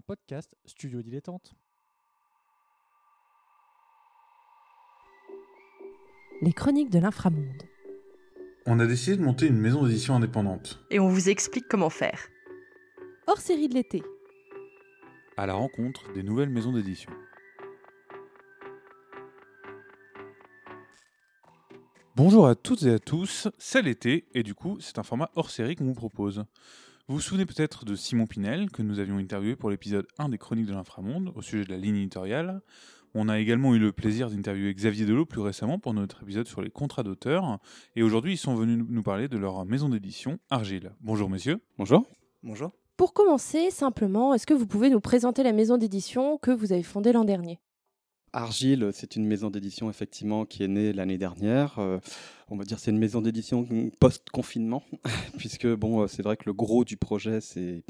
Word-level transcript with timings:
un 0.00 0.02
podcast 0.06 0.56
Studio 0.64 1.02
Dilettante. 1.02 1.54
Les 6.40 6.54
chroniques 6.54 6.88
de 6.88 6.98
l'inframonde. 6.98 7.62
On 8.64 8.80
a 8.80 8.86
décidé 8.86 9.18
de 9.18 9.22
monter 9.22 9.46
une 9.46 9.58
maison 9.58 9.84
d'édition 9.84 10.14
indépendante. 10.14 10.82
Et 10.90 10.98
on 10.98 11.08
vous 11.08 11.28
explique 11.28 11.68
comment 11.68 11.90
faire. 11.90 12.18
Hors 13.26 13.40
série 13.40 13.68
de 13.68 13.74
l'été. 13.74 14.02
À 15.36 15.44
la 15.44 15.52
rencontre 15.52 16.10
des 16.14 16.22
nouvelles 16.22 16.48
maisons 16.48 16.72
d'édition. 16.72 17.12
Bonjour 22.16 22.46
à 22.46 22.54
toutes 22.54 22.84
et 22.84 22.94
à 22.94 22.98
tous, 22.98 23.48
c'est 23.58 23.82
l'été 23.82 24.24
et 24.32 24.42
du 24.42 24.54
coup 24.54 24.78
c'est 24.80 24.98
un 24.98 25.02
format 25.02 25.30
hors 25.34 25.50
série 25.50 25.76
qu'on 25.76 25.84
vous 25.84 25.94
propose. 25.94 26.44
Vous 27.10 27.16
vous 27.16 27.22
souvenez 27.22 27.44
peut-être 27.44 27.84
de 27.84 27.96
Simon 27.96 28.28
Pinel 28.28 28.70
que 28.70 28.82
nous 28.82 29.00
avions 29.00 29.18
interviewé 29.18 29.56
pour 29.56 29.68
l'épisode 29.68 30.06
1 30.18 30.28
des 30.28 30.38
Chroniques 30.38 30.66
de 30.66 30.72
l'Inframonde 30.72 31.32
au 31.34 31.42
sujet 31.42 31.64
de 31.64 31.70
la 31.72 31.76
ligne 31.76 31.96
éditoriale. 31.96 32.62
On 33.14 33.28
a 33.28 33.40
également 33.40 33.74
eu 33.74 33.80
le 33.80 33.90
plaisir 33.90 34.30
d'interviewer 34.30 34.72
Xavier 34.72 35.06
Delot 35.06 35.26
plus 35.26 35.40
récemment 35.40 35.80
pour 35.80 35.92
notre 35.92 36.22
épisode 36.22 36.46
sur 36.46 36.62
les 36.62 36.70
contrats 36.70 37.02
d'auteur. 37.02 37.58
Et 37.96 38.04
aujourd'hui, 38.04 38.34
ils 38.34 38.38
sont 38.38 38.54
venus 38.54 38.84
nous 38.88 39.02
parler 39.02 39.26
de 39.26 39.36
leur 39.38 39.66
maison 39.66 39.88
d'édition, 39.88 40.38
Argile. 40.50 40.92
Bonjour 41.00 41.28
messieurs. 41.28 41.58
Bonjour. 41.78 42.06
Bonjour. 42.44 42.70
Pour 42.96 43.12
commencer, 43.12 43.72
simplement, 43.72 44.32
est-ce 44.32 44.46
que 44.46 44.54
vous 44.54 44.68
pouvez 44.68 44.88
nous 44.88 45.00
présenter 45.00 45.42
la 45.42 45.52
maison 45.52 45.78
d'édition 45.78 46.38
que 46.38 46.52
vous 46.52 46.70
avez 46.70 46.84
fondée 46.84 47.10
l'an 47.10 47.24
dernier? 47.24 47.58
Argile, 48.32 48.90
c'est 48.92 49.16
une 49.16 49.26
maison 49.26 49.50
d'édition 49.50 49.90
effectivement 49.90 50.44
qui 50.44 50.62
est 50.62 50.68
née 50.68 50.92
l'année 50.92 51.18
dernière. 51.18 51.80
Euh, 51.80 51.98
on 52.50 52.56
va 52.56 52.64
dire 52.64 52.78
c'est 52.78 52.90
une 52.90 52.98
maison 52.98 53.22
d'édition 53.22 53.66
post-confinement, 53.98 54.82
puisque 55.38 55.66
bon, 55.66 56.02
euh, 56.02 56.06
c'est 56.08 56.22
vrai 56.22 56.36
que 56.36 56.44
le 56.46 56.52
gros 56.52 56.84
du 56.84 56.96
projet 56.96 57.40
c'est 57.40 57.82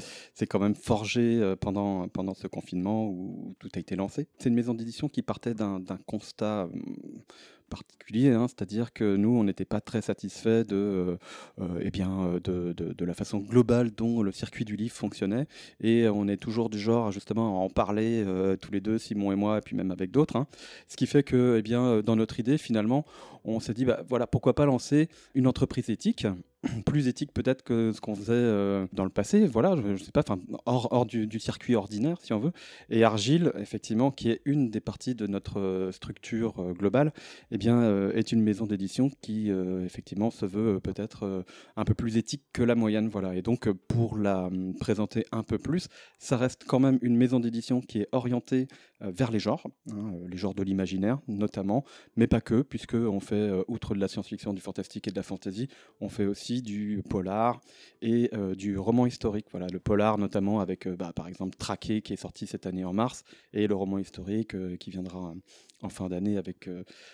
quand 0.47 0.59
même 0.59 0.75
forgé 0.75 1.39
euh, 1.41 1.55
pendant 1.55 2.07
pendant 2.07 2.33
ce 2.33 2.47
confinement 2.47 3.07
où 3.07 3.55
tout 3.59 3.69
a 3.75 3.79
été 3.79 3.95
lancé. 3.95 4.27
C'est 4.37 4.49
une 4.49 4.55
maison 4.55 4.73
d'édition 4.73 5.09
qui 5.09 5.21
partait 5.21 5.53
d'un 5.53 5.81
constat 6.05 6.65
hum, 6.65 7.23
particulier, 7.71 8.29
hein, 8.29 8.47
c'est-à-dire 8.47 8.93
que 8.93 9.15
nous, 9.15 9.29
on 9.29 9.43
n'était 9.43 9.65
pas 9.65 9.81
très 9.81 10.01
satisfait 10.01 10.63
de, 10.63 10.75
euh, 10.75 11.17
euh, 11.61 11.79
eh 11.81 11.89
bien, 11.89 12.11
euh, 12.25 12.39
de, 12.39 12.73
de, 12.73 13.05
la 13.05 13.13
façon 13.15 13.39
globale 13.39 13.91
dont 13.91 14.21
le 14.21 14.31
circuit 14.31 14.65
du 14.65 14.75
livre 14.75 14.93
fonctionnait, 14.93 15.47
et 15.79 16.07
on 16.07 16.27
est 16.27 16.37
toujours 16.37 16.69
du 16.69 16.77
genre 16.77 17.11
justement 17.11 17.61
à 17.61 17.63
en 17.63 17.69
parler 17.69 18.23
tous 18.61 18.71
les 18.71 18.81
deux, 18.81 18.99
Simon 18.99 19.31
et 19.31 19.35
moi, 19.35 19.57
et 19.57 19.61
puis 19.61 19.75
même 19.75 19.89
avec 19.89 20.11
d'autres. 20.11 20.35
Hein. 20.35 20.47
Ce 20.87 20.97
qui 20.97 21.07
fait 21.07 21.23
que, 21.23 21.55
eh 21.57 21.61
bien, 21.61 22.01
dans 22.01 22.15
notre 22.15 22.39
idée, 22.39 22.57
finalement, 22.57 23.05
on 23.43 23.59
s'est 23.59 23.73
dit, 23.73 23.85
bah, 23.85 24.03
voilà, 24.07 24.27
pourquoi 24.27 24.50
pas 24.53 24.65
lancer 24.65 25.09
une 25.33 25.47
entreprise 25.47 25.89
éthique 25.89 26.27
plus 26.85 27.07
éthique 27.07 27.33
peut-être 27.33 27.63
que 27.63 27.91
ce 27.91 28.01
qu'on 28.01 28.15
faisait 28.15 28.33
euh, 28.33 28.85
dans 28.93 29.03
le 29.03 29.09
passé, 29.09 29.47
voilà, 29.47 29.75
je, 29.75 30.03
sais 30.03 30.11
pas, 30.11 30.23
hors, 30.65 30.91
hors 30.91 31.05
du, 31.05 31.39
circuit 31.39 31.75
ordinaire 31.75 32.17
si 32.21 32.33
on 32.33 32.39
veut. 32.39 32.51
Et 32.89 33.03
Argile, 33.03 33.51
effectivement, 33.57 34.11
qui 34.11 34.29
est 34.29 34.41
une 34.45 34.69
des 34.69 34.79
parties 34.79 35.15
de 35.15 35.25
notre 35.25 35.59
euh, 35.59 35.91
structure 35.91 36.59
euh, 36.59 36.73
globale, 36.73 37.13
eh 37.49 37.57
bien, 37.57 38.11
est 38.11 38.31
une 38.31 38.41
maison 38.41 38.65
d'édition 38.65 39.09
qui 39.21 39.49
effectivement 39.83 40.29
se 40.29 40.45
veut 40.45 40.79
peut-être 40.79 41.43
un 41.75 41.83
peu 41.83 41.93
plus 41.93 42.17
éthique 42.17 42.43
que 42.53 42.63
la 42.63 42.75
moyenne, 42.75 43.07
voilà. 43.07 43.35
Et 43.35 43.41
donc 43.41 43.69
pour 43.69 44.17
la 44.17 44.49
présenter 44.79 45.25
un 45.31 45.43
peu 45.43 45.57
plus, 45.57 45.87
ça 46.19 46.37
reste 46.37 46.63
quand 46.65 46.79
même 46.79 46.99
une 47.01 47.15
maison 47.15 47.39
d'édition 47.39 47.81
qui 47.81 47.99
est 47.99 48.07
orientée 48.11 48.67
vers 48.99 49.31
les 49.31 49.39
genres, 49.39 49.63
hein, 49.91 50.13
les 50.27 50.37
genres 50.37 50.53
de 50.53 50.63
l'imaginaire 50.63 51.19
notamment, 51.27 51.83
mais 52.15 52.27
pas 52.27 52.41
que, 52.41 52.61
puisque 52.61 52.93
on 52.93 53.19
fait 53.19 53.51
outre 53.67 53.95
de 53.95 53.99
la 53.99 54.07
science-fiction, 54.07 54.53
du 54.53 54.61
fantastique 54.61 55.07
et 55.07 55.11
de 55.11 55.15
la 55.15 55.23
fantasy, 55.23 55.67
on 55.99 56.09
fait 56.09 56.25
aussi 56.25 56.50
du 56.59 57.01
polar 57.07 57.61
et 58.01 58.29
euh, 58.33 58.55
du 58.55 58.77
roman 58.77 59.05
historique. 59.05 59.45
Voilà, 59.51 59.67
le 59.71 59.79
polar 59.79 60.17
notamment 60.17 60.59
avec 60.59 60.87
euh, 60.87 60.97
bah, 60.97 61.13
par 61.15 61.29
exemple 61.29 61.55
Traqué 61.57 62.01
qui 62.01 62.11
est 62.11 62.17
sorti 62.17 62.47
cette 62.47 62.65
année 62.65 62.83
en 62.83 62.91
mars 62.91 63.23
et 63.53 63.67
le 63.67 63.75
roman 63.75 63.99
historique 63.99 64.55
euh, 64.55 64.75
qui 64.75 64.91
viendra 64.91 65.33
en 65.81 65.89
fin 65.89 66.09
d'année 66.09 66.37
avec 66.37 66.69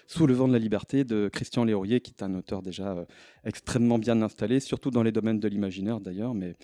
Sous 0.07 0.27
le 0.27 0.33
vent 0.33 0.47
de 0.47 0.53
la 0.53 0.59
liberté 0.59 1.03
de 1.05 1.29
Christian 1.31 1.63
Léaurier 1.63 2.01
qui 2.01 2.11
est 2.11 2.23
un 2.23 2.33
auteur 2.33 2.61
déjà 2.61 3.05
extrêmement 3.45 3.97
bien 3.97 4.21
installé, 4.21 4.59
surtout 4.59 4.91
dans 4.91 5.03
les 5.03 5.13
domaines 5.13 5.39
de 5.39 5.47
l'imaginaire 5.47 6.01
d'ailleurs, 6.01 6.33
mais 6.33 6.57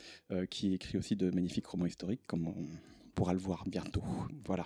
qui 0.50 0.74
écrit 0.74 0.98
aussi 0.98 1.16
de 1.16 1.32
magnifiques 1.32 1.68
romans 1.68 1.86
historiques 1.86 2.28
comme 2.28 2.48
on 2.48 2.56
pourra 3.16 3.32
le 3.32 3.40
voir 3.40 3.64
bientôt. 3.68 4.04
Voilà. 4.46 4.66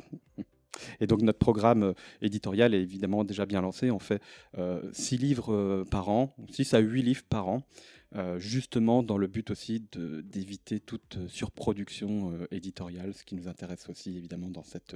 Et 1.00 1.08
donc 1.08 1.22
notre 1.22 1.40
programme 1.40 1.94
éditorial 2.22 2.74
est 2.74 2.82
évidemment 2.82 3.24
déjà 3.24 3.46
bien 3.46 3.62
lancé. 3.62 3.92
On 3.92 4.00
fait 4.00 4.22
6 4.54 4.58
euh, 4.58 5.18
livres 5.18 5.86
par 5.90 6.10
an, 6.10 6.36
6 6.52 6.74
à 6.74 6.80
8 6.80 7.02
livres 7.02 7.24
par 7.30 7.48
an, 7.48 7.64
justement 8.38 9.04
dans 9.04 9.18
le 9.18 9.28
but 9.28 9.52
aussi 9.52 9.86
d'éviter 9.92 10.80
toute 10.80 11.18
surproduction 11.28 12.32
éditoriale, 12.52 13.14
ce 13.14 13.24
qui 13.24 13.36
nous 13.36 13.48
intéresse 13.48 13.90
aussi 13.90 14.18
évidemment 14.18 14.50
dans 14.50 14.64
cette 14.64 14.96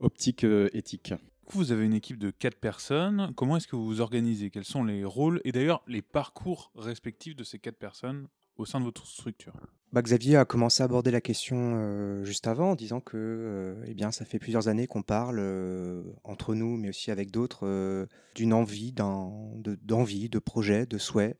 optique 0.00 0.44
éthique. 0.72 1.14
Vous 1.50 1.72
avez 1.72 1.84
une 1.84 1.94
équipe 1.94 2.18
de 2.18 2.30
4 2.30 2.56
personnes. 2.56 3.32
Comment 3.36 3.56
est-ce 3.56 3.66
que 3.66 3.76
vous 3.76 3.86
vous 3.86 4.00
organisez? 4.00 4.50
Quels 4.50 4.64
sont 4.64 4.84
les 4.84 5.04
rôles? 5.04 5.40
Et 5.44 5.52
d'ailleurs 5.52 5.82
les 5.86 6.02
parcours 6.02 6.72
respectifs 6.76 7.36
de 7.36 7.44
ces 7.44 7.58
4 7.58 7.76
personnes 7.76 8.28
au 8.56 8.64
sein 8.64 8.80
de 8.80 8.84
votre 8.84 9.06
structure? 9.06 9.52
Bah, 9.92 10.00
Xavier 10.00 10.36
a 10.36 10.46
commencé 10.46 10.82
à 10.82 10.86
aborder 10.86 11.10
la 11.10 11.20
question 11.20 11.74
euh, 11.76 12.24
juste 12.24 12.46
avant 12.46 12.70
en 12.70 12.74
disant 12.74 13.00
que 13.00 13.16
euh, 13.16 13.84
eh 13.86 13.92
bien, 13.92 14.10
ça 14.10 14.24
fait 14.24 14.38
plusieurs 14.38 14.68
années 14.68 14.86
qu'on 14.86 15.02
parle 15.02 15.38
euh, 15.38 16.02
entre 16.24 16.54
nous, 16.54 16.78
mais 16.78 16.88
aussi 16.88 17.10
avec 17.10 17.30
d'autres, 17.30 18.08
d'une 18.34 18.54
envie, 18.54 18.92
d'envie, 18.92 20.28
de, 20.30 20.38
projet, 20.38 20.86
de 20.86 20.96
souhait, 20.96 21.36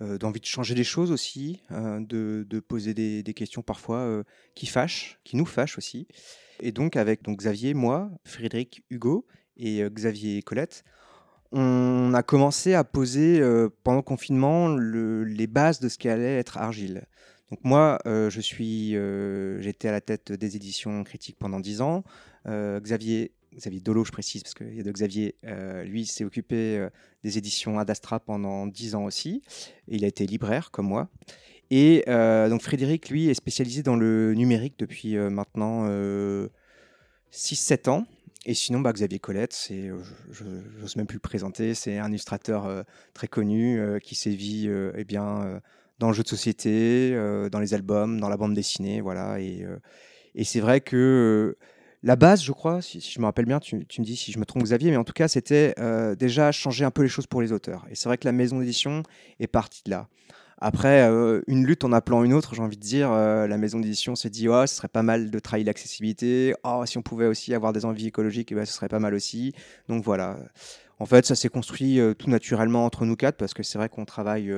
d'envie 0.00 0.40
de 0.40 0.46
changer 0.46 0.74
les 0.74 0.84
choses 0.84 1.10
aussi, 1.10 1.60
de, 1.70 2.46
de, 2.48 2.60
poser 2.60 2.94
des, 2.94 3.22
des 3.22 3.34
questions 3.34 3.62
parfois 3.62 4.22
qui 4.54 4.66
fâchent, 4.66 5.18
qui 5.24 5.36
nous 5.36 5.46
fâchent 5.46 5.78
aussi. 5.78 6.06
Et 6.60 6.72
donc 6.72 6.96
avec 6.96 7.22
donc, 7.22 7.38
Xavier, 7.38 7.74
moi, 7.74 8.10
Frédéric, 8.24 8.84
Hugo 8.90 9.26
et 9.56 9.82
Xavier 9.90 10.38
et 10.38 10.42
Colette, 10.42 10.84
on 11.50 12.12
a 12.14 12.22
commencé 12.22 12.74
à 12.74 12.84
poser 12.84 13.40
pendant 13.82 13.98
le 13.98 14.02
confinement 14.02 14.68
les 14.76 15.46
bases 15.46 15.80
de 15.80 15.88
ce 15.88 15.98
qu'allait 15.98 16.38
être 16.38 16.58
Argile. 16.58 17.06
Donc 17.50 17.60
moi, 17.64 17.98
je 18.04 19.58
j'étais 19.60 19.88
à 19.88 19.92
la 19.92 20.00
tête 20.00 20.32
des 20.32 20.56
éditions 20.56 21.02
critiques 21.04 21.38
pendant 21.38 21.60
dix 21.60 21.80
ans. 21.80 22.04
Xavier, 22.46 23.32
Xavier 23.56 23.80
Dolo, 23.80 24.04
je 24.04 24.12
précise, 24.12 24.42
parce 24.42 24.54
qu'il 24.54 24.74
y 24.74 24.80
a 24.80 24.82
de 24.82 24.92
Xavier, 24.92 25.34
lui 25.84 26.06
s'est 26.06 26.24
occupé 26.24 26.86
des 27.24 27.38
éditions 27.38 27.78
Adastra 27.78 28.20
pendant 28.20 28.66
dix 28.66 28.94
ans 28.94 29.04
aussi. 29.04 29.42
Et 29.88 29.96
il 29.96 30.04
a 30.04 30.08
été 30.08 30.26
libraire 30.26 30.70
comme 30.70 30.86
moi. 30.86 31.08
Et 31.70 32.04
donc 32.06 32.62
Frédéric, 32.62 33.08
lui, 33.10 33.28
est 33.28 33.34
spécialisé 33.34 33.82
dans 33.82 33.96
le 33.96 34.34
numérique 34.34 34.74
depuis 34.78 35.16
maintenant 35.16 35.88
6-7 37.32 37.90
ans. 37.90 38.06
Et 38.46 38.54
sinon, 38.54 38.80
bah, 38.80 38.92
Xavier 38.92 39.18
Colette, 39.18 39.52
c'est, 39.52 39.88
euh, 39.88 39.98
je 40.30 40.44
n'ose 40.80 40.96
même 40.96 41.06
plus 41.06 41.16
le 41.16 41.20
présenter, 41.20 41.74
c'est 41.74 41.98
un 41.98 42.08
illustrateur 42.08 42.66
euh, 42.66 42.82
très 43.12 43.28
connu 43.28 43.78
euh, 43.78 43.98
qui 43.98 44.14
sévit 44.14 44.70
eh 44.96 45.04
bien, 45.04 45.60
dans 45.98 46.08
le 46.08 46.14
jeu 46.14 46.22
de 46.22 46.28
société, 46.28 47.14
dans 47.50 47.60
les 47.60 47.74
albums, 47.74 48.20
dans 48.20 48.28
la 48.28 48.36
bande 48.36 48.54
dessinée. 48.54 49.00
Voilà, 49.00 49.38
et 49.40 50.44
c'est 50.44 50.60
vrai 50.60 50.80
que 50.80 51.56
la 52.02 52.16
base, 52.16 52.42
je 52.42 52.52
crois, 52.52 52.80
si, 52.82 53.00
je 53.00 53.20
me 53.20 53.24
rappelle 53.24 53.46
bien, 53.46 53.60
tu, 53.60 53.76
me 53.76 54.02
dis 54.04 54.16
si 54.16 54.32
je 54.32 54.38
me 54.38 54.44
trompe 54.44 54.62
Xavier, 54.62 54.90
mais 54.90 54.96
en 54.96 55.04
tout 55.04 55.12
cas, 55.12 55.28
c'était 55.28 55.74
déjà 56.16 56.52
changer 56.52 56.84
un 56.84 56.90
peu 56.90 57.02
les 57.02 57.08
choses 57.08 57.26
pour 57.26 57.42
les 57.42 57.52
auteurs. 57.52 57.86
Et 57.90 57.94
c'est 57.94 58.08
vrai 58.08 58.18
que 58.18 58.26
la 58.26 58.32
maison 58.32 58.60
d'édition 58.60 59.02
est 59.40 59.48
partie 59.48 59.82
de 59.84 59.90
là. 59.90 60.08
Après, 60.60 61.08
euh, 61.08 61.40
une 61.46 61.64
lutte 61.64 61.84
en 61.84 61.92
appelant 61.92 62.24
une 62.24 62.32
autre, 62.32 62.54
j'ai 62.54 62.62
envie 62.62 62.76
de 62.76 62.82
dire, 62.82 63.12
euh, 63.12 63.46
la 63.46 63.58
maison 63.58 63.78
d'édition 63.78 64.16
s'est 64.16 64.30
dit, 64.30 64.48
oh, 64.48 64.66
ce 64.66 64.74
serait 64.74 64.88
pas 64.88 65.04
mal 65.04 65.30
de 65.30 65.38
trahir 65.38 65.64
l'accessibilité. 65.66 66.54
Oh, 66.64 66.82
si 66.84 66.98
on 66.98 67.02
pouvait 67.02 67.26
aussi 67.26 67.54
avoir 67.54 67.72
des 67.72 67.84
envies 67.84 68.08
écologiques, 68.08 68.50
eh 68.50 68.56
ben, 68.56 68.66
ce 68.66 68.72
serait 68.72 68.88
pas 68.88 68.98
mal 68.98 69.14
aussi. 69.14 69.54
Donc 69.88 70.02
voilà. 70.02 70.36
En 70.98 71.06
fait, 71.06 71.24
ça 71.26 71.36
s'est 71.36 71.48
construit 71.48 72.00
euh, 72.00 72.12
tout 72.12 72.28
naturellement 72.28 72.84
entre 72.84 73.04
nous 73.04 73.14
quatre 73.14 73.36
parce 73.36 73.54
que 73.54 73.62
c'est 73.62 73.78
vrai 73.78 73.88
qu'on 73.88 74.04
travaille 74.04 74.52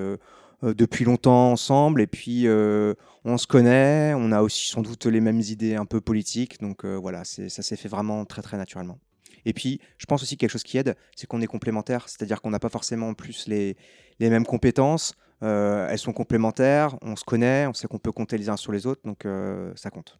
depuis 0.63 1.05
longtemps 1.05 1.53
ensemble 1.53 2.01
et 2.01 2.07
puis 2.07 2.47
on 2.49 3.39
se 3.39 3.47
connaît. 3.47 4.13
On 4.15 4.33
a 4.33 4.43
aussi 4.43 4.69
sans 4.69 4.83
doute 4.83 5.07
les 5.07 5.21
mêmes 5.21 5.41
idées 5.41 5.77
un 5.77 5.87
peu 5.87 6.01
politiques. 6.01 6.61
Donc 6.61 6.85
voilà, 6.85 7.25
ça 7.25 7.63
s'est 7.63 7.77
fait 7.77 7.89
vraiment 7.89 8.25
très 8.25 8.43
très 8.43 8.57
naturellement. 8.57 8.99
Et 9.45 9.53
puis, 9.53 9.81
je 9.99 10.07
pense 10.07 10.23
aussi 10.23 10.37
quelque 10.37 10.51
chose 10.51 10.63
qui 10.63 10.79
aide, 10.79 10.97
c'est 11.17 11.27
qu'on 11.27 11.41
est 11.41 11.47
complémentaires, 11.47 12.09
c'est-à-dire 12.09 12.43
qu'on 12.43 12.51
n'a 12.51 12.59
pas 12.59 12.69
forcément 12.69 13.09
en 13.09 13.15
plus 13.15 13.47
les, 13.47 13.77
les 14.19 14.31
mêmes 14.31 14.45
compétences. 14.45 15.15
Euh, 15.43 15.89
elles 15.89 15.99
sont 15.99 16.13
complémentaires, 16.13 16.97
on 17.03 17.17
se 17.17 17.25
connaît, 17.25 17.67
on 17.67 17.73
sait 17.73 17.89
qu'on 17.89 17.99
peut 17.99 18.13
compter 18.13 18.37
les 18.37 18.51
uns 18.51 18.57
sur 18.57 18.73
les 18.73 18.87
autres, 18.87 19.01
donc 19.05 19.25
euh, 19.25 19.73
ça 19.75 19.91
compte. 19.91 20.19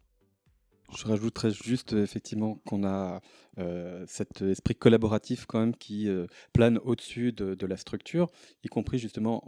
Je 0.95 1.07
rajouterais 1.07 1.51
juste 1.51 1.93
effectivement 1.93 2.59
qu'on 2.65 2.83
a 2.83 3.21
euh, 3.57 4.03
cet 4.07 4.41
esprit 4.41 4.75
collaboratif 4.75 5.45
quand 5.45 5.59
même 5.59 5.75
qui 5.75 6.09
plane 6.53 6.77
au-dessus 6.79 7.31
de, 7.31 7.65
la 7.65 7.77
structure, 7.77 8.29
y 8.63 8.67
compris 8.67 8.99
justement 8.99 9.43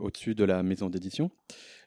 au-dessus 0.00 0.34
de 0.34 0.44
la 0.44 0.62
maison 0.62 0.90
d'édition. 0.90 1.30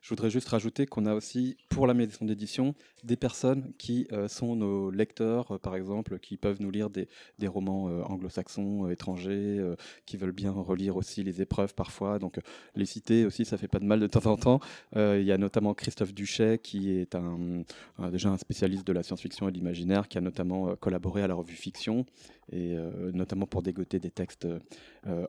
Je 0.01 0.09
voudrais 0.09 0.31
juste 0.31 0.49
rajouter 0.49 0.87
qu'on 0.87 1.05
a 1.05 1.13
aussi 1.13 1.57
pour 1.69 1.85
la 1.85 1.93
maison 1.93 2.25
d'édition 2.25 2.73
des 3.03 3.15
personnes 3.15 3.71
qui 3.77 4.07
sont 4.27 4.55
nos 4.55 4.89
lecteurs, 4.89 5.59
par 5.59 5.75
exemple, 5.75 6.17
qui 6.17 6.37
peuvent 6.37 6.59
nous 6.59 6.71
lire 6.71 6.89
des, 6.89 7.07
romans 7.47 7.85
anglo-saxons, 8.09 8.89
étrangers, 8.89 9.63
qui 10.07 10.17
veulent 10.17 10.31
bien 10.31 10.51
relire 10.51 10.97
aussi 10.97 11.23
les 11.23 11.41
épreuves 11.43 11.75
parfois. 11.75 12.17
Donc 12.17 12.39
les 12.75 12.85
citer 12.85 13.25
aussi, 13.25 13.45
ça 13.45 13.57
fait 13.57 13.67
pas 13.67 13.77
de 13.77 13.85
mal 13.85 13.99
de 13.99 14.07
temps 14.07 14.25
en 14.25 14.37
temps. 14.37 14.59
Il 14.95 15.23
y 15.23 15.31
a 15.31 15.37
notamment 15.37 15.75
Christophe 15.75 16.15
Duchet 16.15 16.57
qui 16.57 16.91
est 16.91 17.13
un, 17.13 17.63
déjà 18.11 18.29
un 18.29 18.37
spécialiste 18.37 18.87
de 18.87 18.93
la 18.93 19.03
science-fiction 19.03 19.49
et 19.49 19.51
de 19.51 19.57
l'imaginaire 19.57 20.07
qui 20.07 20.17
a 20.17 20.21
notamment 20.21 20.75
collaboré 20.77 21.21
à 21.21 21.27
la 21.27 21.35
revue 21.35 21.55
Fiction 21.55 22.07
et 22.51 22.75
notamment 23.13 23.45
pour 23.45 23.61
dégoter 23.61 23.99
des 23.99 24.11
textes 24.11 24.47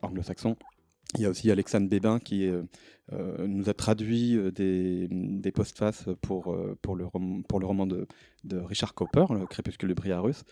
anglo-saxons. 0.01 0.55
Il 1.15 1.21
y 1.21 1.25
a 1.25 1.29
aussi 1.29 1.51
Alexandre 1.51 1.87
Bébin 1.87 2.19
qui 2.19 2.49
nous 3.11 3.69
a 3.69 3.73
traduit 3.73 4.39
des, 4.51 5.07
des 5.09 5.51
postfaces 5.51 6.05
pour, 6.21 6.57
pour, 6.81 6.95
le, 6.95 7.05
pour 7.47 7.59
le 7.59 7.65
roman 7.65 7.85
de, 7.85 8.07
de 8.43 8.57
Richard 8.57 8.93
Cooper, 8.93 9.25
Le 9.29 9.45
Crépuscule 9.45 9.89
de 9.89 9.93
Briarus. 9.93 10.43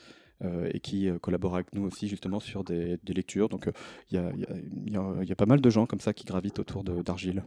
Euh, 0.44 0.72
et 0.74 0.80
qui 0.80 1.08
euh, 1.08 1.20
collabore 1.20 1.54
avec 1.54 1.72
nous 1.76 1.84
aussi 1.84 2.08
justement 2.08 2.40
sur 2.40 2.64
des, 2.64 2.98
lectures. 3.08 3.48
Donc 3.48 3.68
euh, 3.68 3.72
il 4.10 4.18
y, 4.92 4.98
a, 5.32 5.36
pas 5.36 5.46
mal 5.46 5.62
de 5.62 5.70
gens 5.70 5.86
comme 5.86 6.00
ça 6.00 6.14
qui 6.14 6.26
gravitent 6.26 6.58
autour 6.58 6.84
d'Argile. 6.84 7.44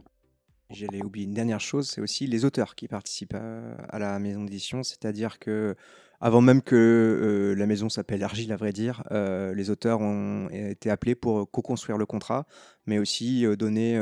J'allais 0.69 1.03
oublier 1.03 1.25
une 1.25 1.33
dernière 1.33 1.59
chose, 1.59 1.89
c'est 1.89 1.99
aussi 1.99 2.25
les 2.25 2.45
auteurs 2.45 2.73
qui 2.73 2.87
participent 2.87 3.35
à, 3.35 3.99
la 3.99 4.17
maison 4.19 4.45
d'édition, 4.45 4.81
c'est-à-dire 4.81 5.39
que 5.39 5.75
avant 6.21 6.41
même 6.41 6.61
que 6.61 7.53
la 7.57 7.65
maison 7.65 7.89
s'appelle 7.89 8.23
Argile, 8.23 8.51
à 8.51 8.55
vrai 8.55 8.71
dire, 8.71 9.03
les 9.11 9.69
auteurs 9.69 10.01
ont 10.01 10.49
été 10.49 10.89
appelés 10.89 11.15
pour 11.15 11.49
co-construire 11.49 11.97
le 11.97 12.05
contrat, 12.05 12.45
mais 12.85 12.99
aussi 12.99 13.45
donner 13.57 13.97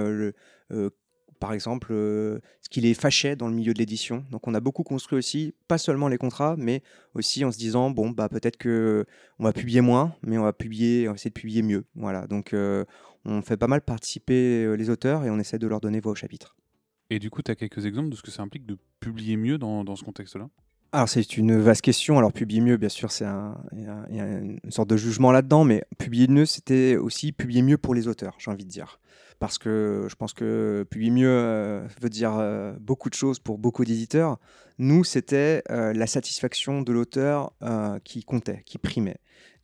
par 1.44 1.52
exemple, 1.52 1.90
euh, 1.92 2.40
ce 2.62 2.70
qui 2.70 2.80
les 2.80 2.94
fâchait 2.94 3.36
dans 3.36 3.50
le 3.50 3.54
milieu 3.54 3.74
de 3.74 3.78
l'édition. 3.78 4.24
Donc 4.32 4.48
on 4.48 4.54
a 4.54 4.62
beaucoup 4.62 4.84
construit 4.84 5.18
aussi, 5.18 5.54
pas 5.68 5.78
seulement 5.78 6.08
les 6.08 6.18
contrats, 6.18 6.56
mais 6.58 6.82
aussi 7.16 7.44
en 7.44 7.52
se 7.52 7.58
disant, 7.58 7.90
bon, 7.90 8.12
bah, 8.12 8.30
peut-être 8.30 8.56
que 8.56 9.06
on 9.40 9.44
va 9.44 9.52
publier 9.52 9.82
moins, 9.82 10.16
mais 10.22 10.38
on 10.38 10.44
va, 10.44 10.54
publier, 10.54 11.10
on 11.10 11.12
va 11.12 11.16
essayer 11.16 11.32
de 11.32 11.34
publier 11.34 11.62
mieux. 11.62 11.84
Voilà, 11.96 12.28
donc 12.28 12.54
euh, 12.54 12.86
on 13.26 13.42
fait 13.42 13.58
pas 13.58 13.68
mal 13.68 13.82
participer 13.82 14.64
euh, 14.64 14.76
les 14.76 14.90
auteurs 14.90 15.26
et 15.26 15.30
on 15.30 15.38
essaie 15.38 15.60
de 15.60 15.68
leur 15.68 15.82
donner 15.82 16.00
voix 16.00 16.14
au 16.14 16.16
chapitre. 16.16 16.56
Et 17.10 17.20
du 17.20 17.30
coup, 17.30 17.42
tu 17.42 17.52
as 17.52 17.56
quelques 17.56 17.86
exemples 17.86 18.08
de 18.08 18.16
ce 18.16 18.22
que 18.22 18.32
ça 18.32 18.42
implique 18.42 18.66
de 18.66 18.78
publier 19.02 19.36
mieux 19.36 19.58
dans, 19.58 19.84
dans 19.84 19.98
ce 19.98 20.06
contexte-là? 20.06 20.50
Alors 20.94 21.10
c'est 21.10 21.38
une 21.38 21.60
vaste 21.60 21.82
question. 21.82 22.18
Alors 22.18 22.32
publier 22.32 22.62
mieux, 22.62 22.78
bien 22.78 22.90
sûr, 22.90 23.12
c'est 23.12 23.26
un, 23.26 23.58
il 23.74 23.84
y, 24.16 24.20
a 24.20 24.26
une 24.28 24.60
sorte 24.70 24.90
de 24.90 24.96
jugement 24.96 25.32
là-dedans, 25.32 25.64
mais 25.64 25.84
publier 25.98 26.28
mieux, 26.28 26.46
c'était 26.46 26.96
aussi 26.96 27.32
publier 27.32 27.62
mieux 27.62 27.78
pour 27.78 27.96
les 27.96 28.08
auteurs, 28.08 28.36
j'ai 28.38 28.52
envie 28.52 28.64
de 28.64 28.70
dire 28.70 29.00
parce 29.44 29.58
que 29.58 30.06
je 30.10 30.16
pense 30.16 30.32
que 30.32 30.86
publier 30.90 31.12
mieux 31.12 31.28
euh, 31.30 31.86
veut 32.02 32.08
dire 32.08 32.38
euh, 32.38 32.72
beaucoup 32.80 33.10
de 33.10 33.14
choses 33.14 33.40
pour 33.40 33.58
beaucoup 33.58 33.84
d'éditeurs. 33.84 34.38
Nous, 34.78 35.04
c'était 35.04 35.64
euh, 35.70 35.92
la 35.92 36.08
satisfaction 36.08 36.82
de 36.82 36.94
l'auteur 36.94 37.52
qui 38.06 38.24
comptait, 38.24 38.64
qui 38.66 38.78
primait. 38.78 39.18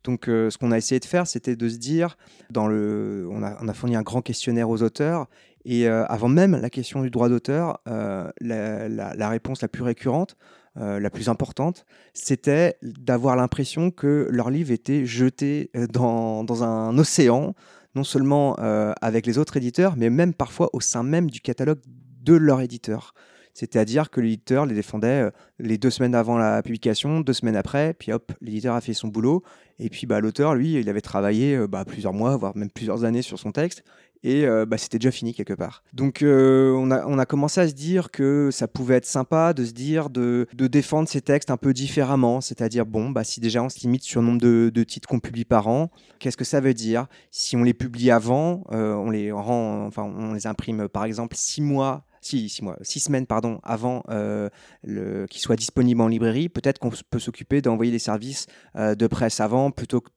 Donc, 0.04 0.24
ce 0.26 0.56
qu'on 0.58 0.70
a 0.70 0.76
essayé 0.76 0.98
de 0.98 1.06
faire, 1.06 1.26
c'était 1.26 1.56
de 1.56 1.68
se 1.68 1.78
dire, 1.78 2.18
dans 2.50 2.66
le, 2.66 3.26
on 3.30 3.42
a, 3.42 3.72
fourni 3.72 3.96
un 3.96 4.02
grand 4.02 4.20
questionnaire 4.20 4.68
aux 4.68 4.82
auteurs, 4.82 5.28
et 5.64 5.86
avant 5.86 6.28
même 6.28 6.56
la 6.56 6.70
question 6.70 7.02
du 7.02 7.10
droit 7.10 7.28
d'auteur, 7.28 7.80
la, 7.86 9.28
réponse 9.28 9.62
la 9.62 9.68
plus 9.68 9.82
récurrente, 9.82 10.36
la 10.76 11.10
plus 11.10 11.28
importante, 11.28 11.84
c'était 12.14 12.76
d'avoir 12.82 13.36
l'impression 13.36 13.90
que 13.90 14.28
leur 14.30 14.50
livre 14.50 14.70
était 14.70 15.04
jeté 15.04 15.70
dans, 15.92 16.62
un 16.62 16.96
océan 16.98 17.54
non 17.94 18.04
seulement 18.04 18.56
euh, 18.60 18.92
avec 19.00 19.26
les 19.26 19.38
autres 19.38 19.56
éditeurs, 19.56 19.94
mais 19.96 20.10
même 20.10 20.34
parfois 20.34 20.70
au 20.72 20.80
sein 20.80 21.02
même 21.02 21.30
du 21.30 21.40
catalogue 21.40 21.80
de 22.22 22.34
leur 22.34 22.60
éditeur. 22.60 23.14
C'est-à-dire 23.52 24.10
que 24.10 24.20
l'éditeur 24.20 24.64
les 24.64 24.74
défendait 24.74 25.22
euh, 25.22 25.30
les 25.58 25.76
deux 25.76 25.90
semaines 25.90 26.14
avant 26.14 26.38
la 26.38 26.62
publication, 26.62 27.20
deux 27.20 27.32
semaines 27.32 27.56
après, 27.56 27.94
puis 27.94 28.12
hop, 28.12 28.32
l'éditeur 28.40 28.74
a 28.76 28.80
fait 28.80 28.94
son 28.94 29.08
boulot. 29.08 29.42
Et 29.80 29.88
puis 29.90 30.06
bah, 30.06 30.20
l'auteur, 30.20 30.54
lui, 30.54 30.74
il 30.74 30.88
avait 30.88 31.00
travaillé 31.00 31.56
euh, 31.56 31.66
bah, 31.66 31.84
plusieurs 31.84 32.12
mois, 32.12 32.36
voire 32.36 32.56
même 32.56 32.70
plusieurs 32.70 33.04
années 33.04 33.22
sur 33.22 33.38
son 33.38 33.50
texte 33.50 33.82
et 34.22 34.46
euh, 34.46 34.66
bah, 34.66 34.78
c'était 34.78 34.98
déjà 34.98 35.10
fini 35.10 35.34
quelque 35.34 35.54
part. 35.54 35.82
Donc 35.92 36.22
euh, 36.22 36.72
on, 36.74 36.90
a, 37.18 37.26
commencé 37.26 37.60
à 37.60 37.68
se 37.68 37.74
dire 37.74 38.10
que 38.10 38.50
ça 38.50 38.68
pouvait 38.68 38.96
être 38.96 39.06
sympa 39.06 39.52
de 39.52 39.64
se 39.64 39.72
dire 39.72 40.10
de, 40.10 40.46
défendre 40.54 41.08
ces 41.08 41.20
textes 41.20 41.50
un 41.50 41.56
peu 41.56 41.72
différemment, 41.72 42.40
c'est-à-dire 42.40 42.86
bon, 42.86 43.10
bah, 43.10 43.24
si 43.24 43.40
déjà 43.40 43.62
on 43.62 43.68
se 43.68 43.80
limite 43.80 44.02
sur 44.02 44.20
le 44.20 44.26
nombre 44.26 44.40
de, 44.40 44.84
titres 44.84 45.08
qu'on 45.08 45.20
publie 45.20 45.44
par 45.44 45.68
an, 45.68 45.90
qu'est-ce 46.18 46.36
que 46.36 46.44
ça 46.44 46.60
veut 46.60 46.74
dire? 46.74 47.06
Si 47.30 47.56
on 47.56 47.62
les 47.62 47.74
publie 47.74 48.10
avant, 48.10 48.64
euh, 48.72 48.94
on 48.94 49.10
les 49.10 49.32
rend, 49.32 49.86
enfin 49.86 50.02
on 50.02 50.34
les 50.34 50.46
imprime 50.46 50.88
par 50.88 51.04
exemple 51.04 51.36
six 51.36 51.62
mois 51.62 52.04
six, 52.22 52.60
semaines 52.84 53.26
pardon, 53.26 53.60
avant 53.62 54.02
euh, 54.10 54.50
qu'ils 54.82 55.40
soient 55.40 55.56
disponibles 55.56 56.02
en 56.02 56.08
librairie, 56.08 56.50
peut-être 56.50 56.78
qu'on 56.78 56.90
peut 57.10 57.18
s'occuper 57.18 57.62
d'envoyer 57.62 57.90
des 57.90 57.98
services 57.98 58.46
de 58.76 59.06
presse 59.06 59.40
avant 59.40 59.70
plutôt 59.70 60.02
que 60.02 60.10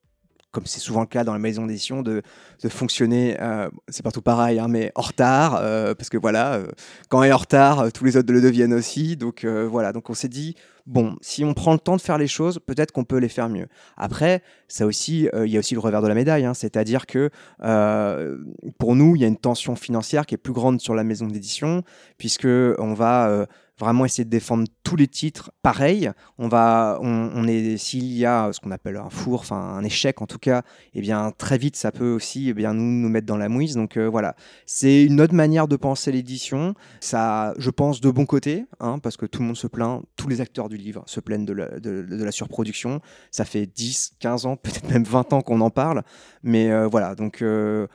comme 0.54 0.68
c'est 0.68 0.80
souvent 0.80 1.02
le 1.02 1.08
cas 1.08 1.24
dans 1.24 1.34
la 1.34 1.40
maison 1.40 1.66
d'édition, 1.66 2.04
de, 2.04 2.22
fonctionner, 2.70 3.36
euh, 3.42 3.70
c'est 3.90 4.04
partout 4.04 4.22
pareil, 4.22 4.60
hein, 4.60 4.68
mais 4.70 4.92
en 4.96 5.02
retard, 5.02 5.60
euh, 5.60 5.96
parce 5.96 6.10
que 6.10 6.18
voilà, 6.18 6.54
euh, 6.54 6.68
quand 7.10 7.20
on 7.20 7.24
est 7.24 7.32
en 7.32 7.38
retard, 7.38 7.92
tous 7.92 8.06
les 8.06 8.16
autres 8.16 8.32
le 8.32 8.40
deviennent 8.40 8.74
aussi. 8.74 9.18
Donc 9.18 9.46
voilà, 9.46 9.92
donc 9.92 10.10
on 10.10 10.14
s'est 10.14 10.30
dit, 10.30 10.56
bon, 10.86 11.16
si 11.22 11.44
on 11.44 11.56
prend 11.56 11.74
le 11.74 11.80
temps 11.80 11.96
de 11.96 12.02
faire 12.02 12.20
les 12.20 12.28
choses, 12.28 12.60
peut-être 12.66 12.92
qu'on 12.92 13.04
peut 13.04 13.18
les 13.18 13.30
faire 13.30 13.50
mieux. 13.50 13.66
Après, 13.98 14.44
ça 14.68 14.86
aussi, 14.86 15.28
il 15.34 15.50
y 15.50 15.58
a 15.58 15.60
aussi 15.60 15.74
le 15.74 15.80
revers 15.80 16.04
de 16.04 16.08
la 16.08 16.14
médaille, 16.14 16.46
hein, 16.46 16.54
c'est-à-dire 16.54 17.08
que 17.08 17.32
pour 18.78 18.96
nous, 18.96 19.16
il 19.16 19.22
y 19.24 19.26
a 19.26 19.28
une 19.28 19.38
tension 19.38 19.76
financière 19.76 20.28
qui 20.28 20.36
est 20.36 20.38
plus 20.38 20.54
grande 20.54 20.80
sur 20.80 20.94
la 20.94 21.04
maison 21.04 21.26
d'édition, 21.26 21.82
puisque 22.20 22.46
on 22.46 22.94
va 22.94 23.48
vraiment 23.80 24.06
essayer 24.06 24.25
de 24.25 24.30
défendre 24.30 24.66
tous 24.84 24.96
les 24.96 25.08
titres 25.08 25.52
pareil. 25.62 26.12
On 26.38 26.48
va, 26.48 27.00
on, 27.02 27.48
est, 27.48 27.78
s'il 27.78 28.06
y 28.06 28.25
a 28.25 28.52
ce 28.52 28.60
qu'on 28.60 28.72
appelle 28.72 28.98
un 28.98 29.10
four, 29.10 29.42
enfin 29.42 29.58
un 29.58 29.84
échec 29.84 30.22
en 30.22 30.28
tout 30.28 30.38
cas, 30.38 30.64
eh 30.94 31.02
bien 31.02 31.31
très 31.38 31.58
vite 31.58 31.75
ça 31.75 31.92
peut 31.92 32.12
aussi, 32.12 32.50
eh 32.50 32.54
bien 32.54 32.74
nous 32.74 32.84
nous 32.84 33.10
mettre 33.10 33.25
dans 33.25 33.38
la 33.38 33.50
mouise. 33.50 33.75
Donc 33.75 33.98
euh, 33.98 34.08
voilà, 34.08 34.36
c'est 34.66 35.04
une 35.04 35.22
autre 35.22 35.34
manière 35.34 35.68
de 35.68 35.75
penser 35.75 36.12
l'édition. 36.12 36.75
Ça, 37.00 37.54
je 37.58 37.70
pense 37.70 38.02
de 38.02 38.10
bon 38.12 38.25
côté, 38.25 38.66
hein, 38.80 39.00
parce 39.00 39.18
que 39.18 39.25
tout 39.25 39.42
le 39.42 39.48
monde 39.48 39.58
se 39.58 39.68
plaint, 39.68 40.04
tous 40.16 40.28
les 40.28 40.42
acteurs 40.42 40.69
du 40.69 40.78
livre 40.78 41.04
se 41.08 41.19
plaignent 41.19 41.46
de 41.46 41.54
la, 41.54 41.80
de, 41.80 42.06
la 42.10 42.31
surproduction. 42.31 43.02
Ça 43.31 43.46
fait 43.46 43.66
10, 43.66 44.14
15 44.19 44.46
ans, 44.46 44.56
peut-être 44.64 44.90
même 44.90 45.04
20 45.04 45.34
ans 45.34 45.42
qu'on 45.42 45.62
en 45.62 45.69
parle, 45.69 46.04
mais 46.44 46.72
euh, 46.72 46.88
voilà, 46.88 47.16
donc. 47.16 47.42
Euh, 47.42 47.88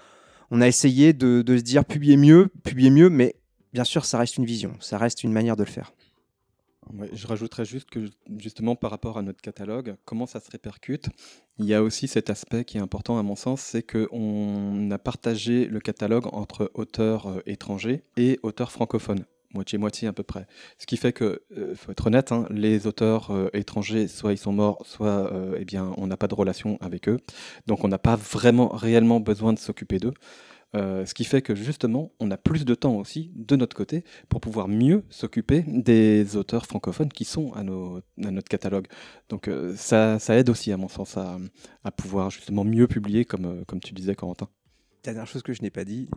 on 0.50 0.62
a 0.62 0.66
essayé 0.66 1.12
de, 1.12 1.42
de, 1.42 1.58
se 1.58 1.62
dire 1.62 1.84
publier 1.84 2.16
mieux, 2.16 2.48
publier 2.64 2.88
mieux, 2.88 3.10
mais 3.10 3.34
bien 3.72 3.84
sûr, 3.84 4.04
ça 4.04 4.18
reste 4.18 4.36
une 4.36 4.44
vision, 4.44 4.74
ça 4.80 4.98
reste 4.98 5.24
une 5.24 5.32
manière 5.32 5.56
de 5.56 5.64
le 5.64 5.70
faire. 5.70 5.92
je 7.12 7.26
rajouterais 7.26 7.64
juste 7.64 7.90
que 7.90 8.10
justement 8.38 8.76
par 8.76 8.90
rapport 8.90 9.18
à 9.18 9.22
notre 9.22 9.40
catalogue, 9.40 9.96
comment 10.04 10.26
ça 10.26 10.40
se 10.40 10.50
répercute, 10.50 11.08
il 11.58 11.66
y 11.66 11.74
a 11.74 11.82
aussi 11.82 12.08
cet 12.08 12.30
aspect 12.30 12.64
qui 12.64 12.78
est 12.78 12.80
important 12.80 13.18
à 13.18 13.22
mon 13.22 13.36
sens, 13.36 13.60
c'est 13.60 13.82
qu'on 13.82 14.90
a 14.90 14.98
partagé 14.98 15.66
le 15.66 15.80
catalogue 15.80 16.26
entre 16.32 16.70
auteurs 16.74 17.26
euh, 17.26 17.42
étrangers 17.46 18.04
et 18.16 18.38
auteurs 18.42 18.72
francophones 18.72 19.24
moitié-moitié 19.54 20.06
à 20.08 20.12
peu 20.12 20.22
près. 20.22 20.46
Ce 20.76 20.84
qui 20.84 20.98
fait 20.98 21.14
que, 21.14 21.42
euh, 21.56 21.74
faut 21.74 21.90
être 21.90 22.06
honnête, 22.06 22.32
hein, 22.32 22.46
les 22.50 22.86
auteurs 22.86 23.30
euh, 23.30 23.48
étrangers, 23.54 24.06
soit 24.06 24.32
ils 24.32 24.38
sont 24.38 24.52
morts, 24.52 24.82
soit 24.84 25.32
eh 25.58 25.64
bien, 25.64 25.94
on 25.96 26.06
n'a 26.06 26.18
pas 26.18 26.28
de 26.28 26.34
relation 26.34 26.76
avec 26.82 27.08
eux. 27.08 27.18
Donc 27.66 27.82
on 27.82 27.88
n'a 27.88 27.98
pas 27.98 28.16
vraiment 28.16 28.68
réellement 28.68 29.20
besoin 29.20 29.54
de 29.54 29.58
s'occuper 29.58 29.98
d'eux. 29.98 30.12
Euh, 30.76 31.06
ce 31.06 31.14
qui 31.14 31.24
fait 31.24 31.40
que 31.40 31.54
justement, 31.54 32.12
on 32.20 32.30
a 32.30 32.36
plus 32.36 32.64
de 32.64 32.74
temps 32.74 32.96
aussi 32.96 33.32
de 33.34 33.56
notre 33.56 33.74
côté 33.74 34.04
pour 34.28 34.40
pouvoir 34.40 34.68
mieux 34.68 35.02
s'occuper 35.08 35.64
des 35.66 36.36
auteurs 36.36 36.66
francophones 36.66 37.08
qui 37.08 37.24
sont 37.24 37.52
à, 37.54 37.62
notre 37.62 38.48
catalogue. 38.48 38.86
Donc 39.30 39.48
euh, 39.48 39.74
ça, 39.76 40.18
aide 40.28 40.50
aussi, 40.50 40.70
à 40.72 40.76
mon 40.76 40.88
sens, 40.88 41.16
à, 41.16 41.90
pouvoir 41.90 42.30
justement 42.30 42.64
mieux 42.64 42.86
publier, 42.86 43.24
comme, 43.24 43.46
euh, 43.46 43.64
comme 43.66 43.80
tu 43.80 43.94
disais, 43.94 44.14
Corentin. 44.14 44.48
Dernière 45.04 45.26
chose 45.26 45.42
que 45.42 45.54
je 45.54 45.62
n'ai 45.62 45.70
pas 45.70 45.84
dit, 45.84 46.10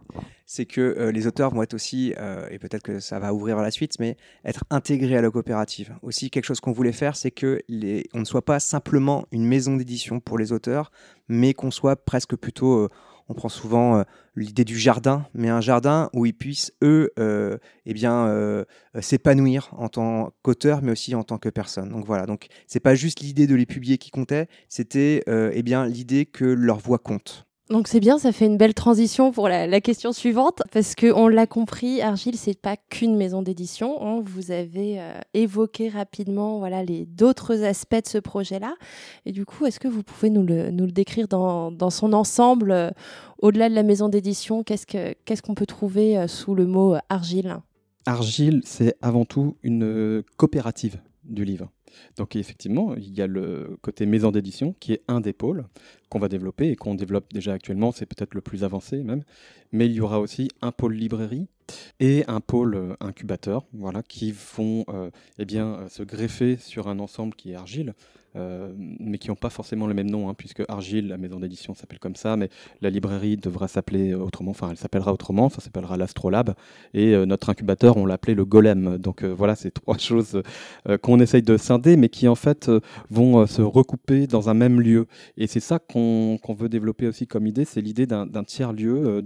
c'est 0.45 0.65
que 0.65 1.11
les 1.13 1.27
auteurs 1.27 1.53
vont 1.53 1.61
être 1.61 1.75
aussi, 1.75 2.13
et 2.49 2.57
peut-être 2.57 2.81
que 2.81 2.99
ça 2.99 3.19
va 3.19 3.31
ouvrir 3.31 3.59
à 3.59 3.61
la 3.61 3.69
suite, 3.69 3.99
mais 3.99 4.17
être 4.43 4.65
intégrés 4.71 5.15
à 5.15 5.21
la 5.21 5.29
coopérative. 5.29 5.95
Aussi, 6.01 6.31
quelque 6.31 6.45
chose 6.45 6.59
qu'on 6.59 6.71
voulait 6.71 6.91
faire, 6.91 7.15
c'est 7.15 7.29
que 7.29 7.61
les, 7.69 8.09
on 8.13 8.19
ne 8.19 8.25
soit 8.25 8.43
pas 8.43 8.59
simplement 8.59 9.27
une 9.31 9.45
maison 9.45 9.77
d'édition 9.77 10.19
pour 10.19 10.39
les 10.39 10.51
auteurs, 10.51 10.91
mais 11.29 11.53
qu'on 11.53 11.69
soit 11.69 11.95
presque 11.95 12.35
plutôt 12.35 12.89
on 13.31 13.33
prend 13.33 13.49
souvent 13.49 13.97
euh, 13.97 14.03
l'idée 14.35 14.65
du 14.65 14.77
jardin, 14.77 15.25
mais 15.33 15.47
un 15.47 15.61
jardin 15.61 16.09
où 16.13 16.25
ils 16.25 16.33
puissent, 16.33 16.73
eux, 16.83 17.11
euh, 17.17 17.57
eh 17.85 17.93
bien, 17.93 18.27
euh, 18.27 18.65
s'épanouir 18.99 19.69
en 19.77 19.87
tant 19.87 20.33
qu'auteur, 20.41 20.81
mais 20.81 20.91
aussi 20.91 21.15
en 21.15 21.23
tant 21.23 21.37
que 21.37 21.47
personne. 21.47 21.89
Donc 21.89 22.05
voilà, 22.05 22.25
donc 22.25 22.47
c'est 22.67 22.81
pas 22.81 22.93
juste 22.93 23.21
l'idée 23.21 23.47
de 23.47 23.55
les 23.55 23.65
publier 23.65 23.97
qui 23.97 24.11
comptait, 24.11 24.47
c'était 24.67 25.23
eh 25.27 25.63
bien 25.63 25.87
l'idée 25.87 26.25
que 26.25 26.45
leur 26.45 26.77
voix 26.77 26.99
compte. 26.99 27.47
Donc 27.71 27.87
c'est 27.87 28.01
bien, 28.01 28.17
ça 28.17 28.33
fait 28.33 28.47
une 28.47 28.57
belle 28.57 28.73
transition 28.73 29.31
pour 29.31 29.47
la, 29.47 29.79
question 29.79 30.11
suivante, 30.11 30.61
parce 30.73 30.93
qu'on 30.93 31.29
l'a 31.29 31.47
compris, 31.47 32.01
Argile, 32.01 32.35
c'est 32.35 32.59
pas 32.59 32.75
qu'une 32.75 33.15
maison 33.15 33.41
d'édition. 33.41 34.21
Vous 34.21 34.51
avez 34.51 34.99
euh, 34.99 35.13
évoqué 35.33 35.87
rapidement 35.87 36.59
voilà, 36.59 36.83
les 36.83 37.05
d'autres 37.05 37.63
aspects 37.63 38.03
de 38.03 38.07
ce 38.07 38.17
projet-là. 38.17 38.75
Et 39.25 39.31
du 39.31 39.45
coup, 39.45 39.65
est-ce 39.65 39.79
que 39.79 39.87
vous 39.87 40.03
pouvez 40.03 40.29
nous 40.29 40.43
le, 40.43 40.69
nous 40.69 40.85
le 40.85 40.91
décrire 40.91 41.29
dans, 41.29 41.71
dans 41.71 41.89
son 41.89 42.11
ensemble, 42.11 42.71
euh, 42.71 42.89
au-delà 43.39 43.69
de 43.69 43.75
la 43.75 43.83
maison 43.83 44.09
d'édition? 44.09 44.63
Qu'est-ce 44.63 44.85
qu'on 44.85 45.13
qu'est-ce 45.23 45.41
qu'on 45.41 45.55
peut 45.55 45.65
trouver 45.65 46.17
euh, 46.17 46.27
sous 46.27 46.55
le 46.55 46.65
mot 46.65 46.95
Argile? 47.07 47.55
Argile, 48.05 48.61
c'est 48.65 48.97
avant 49.01 49.23
tout 49.23 49.55
une 49.63 50.23
coopérative 50.35 50.99
du 51.23 51.45
livre. 51.45 51.69
Donc 52.17 52.35
effectivement, 52.35 52.95
il 52.95 53.13
y 53.15 53.21
a 53.21 53.27
le 53.27 53.77
côté 53.81 54.05
maison 54.05 54.31
d'édition 54.31 54.73
qui 54.79 54.93
est 54.93 55.03
un 55.07 55.21
des 55.21 55.33
pôles 55.33 55.65
qu'on 56.09 56.19
va 56.19 56.29
développer 56.29 56.69
et 56.69 56.75
qu'on 56.75 56.95
développe 56.95 57.31
déjà 57.33 57.53
actuellement, 57.53 57.91
c'est 57.91 58.05
peut-être 58.05 58.33
le 58.33 58.41
plus 58.41 58.63
avancé 58.63 59.03
même. 59.03 59.23
Mais 59.71 59.85
il 59.85 59.93
y 59.93 60.01
aura 60.01 60.19
aussi 60.19 60.49
un 60.61 60.71
pôle 60.71 60.95
librairie 60.95 61.47
et 61.99 62.23
un 62.27 62.41
pôle 62.41 62.97
incubateur, 62.99 63.65
voilà, 63.73 64.03
qui 64.03 64.33
vont 64.55 64.85
eh 65.37 65.45
bien, 65.45 65.87
se 65.89 66.03
greffer 66.03 66.57
sur 66.57 66.87
un 66.87 66.99
ensemble 66.99 67.35
qui 67.35 67.51
est 67.51 67.55
Argile. 67.55 67.93
Euh, 68.37 68.71
mais 68.77 69.17
qui 69.17 69.27
n'ont 69.27 69.35
pas 69.35 69.49
forcément 69.49 69.87
le 69.87 69.93
même 69.93 70.09
nom, 70.09 70.29
hein, 70.29 70.33
puisque 70.33 70.63
Argile, 70.69 71.09
la 71.09 71.17
maison 71.17 71.39
d'édition, 71.39 71.73
s'appelle 71.73 71.99
comme 71.99 72.15
ça, 72.15 72.37
mais 72.37 72.49
la 72.81 72.89
librairie 72.89 73.35
devra 73.35 73.67
s'appeler 73.67 74.13
autrement, 74.13 74.51
enfin 74.51 74.69
elle 74.71 74.77
s'appellera 74.77 75.11
autrement, 75.11 75.49
ça 75.49 75.59
s'appellera 75.59 75.97
l'Astrolabe, 75.97 76.53
et 76.93 77.13
euh, 77.13 77.25
notre 77.25 77.49
incubateur, 77.49 77.97
on 77.97 78.05
l'appelait 78.05 78.33
le 78.33 78.45
Golem. 78.45 78.97
Donc 78.97 79.23
euh, 79.23 79.33
voilà, 79.33 79.55
c'est 79.55 79.71
trois 79.81 79.97
choses 79.97 80.41
qu'on 81.01 81.19
essaye 81.19 81.41
de 81.41 81.57
scinder, 81.57 81.97
mais 81.97 82.09
qui 82.09 82.27
en 82.27 82.35
fait 82.35 82.71
vont 83.09 83.45
se 83.45 83.61
recouper 83.61 84.27
dans 84.27 84.49
un 84.49 84.53
même 84.53 84.79
lieu. 84.79 85.07
Et 85.37 85.47
c'est 85.47 85.59
ça 85.59 85.79
qu'on 85.79 86.39
veut 86.57 86.69
développer 86.69 87.07
aussi 87.07 87.27
comme 87.27 87.47
idée, 87.47 87.65
c'est 87.65 87.81
l'idée 87.81 88.05
d'un 88.05 88.43
tiers-lieu 88.43 89.23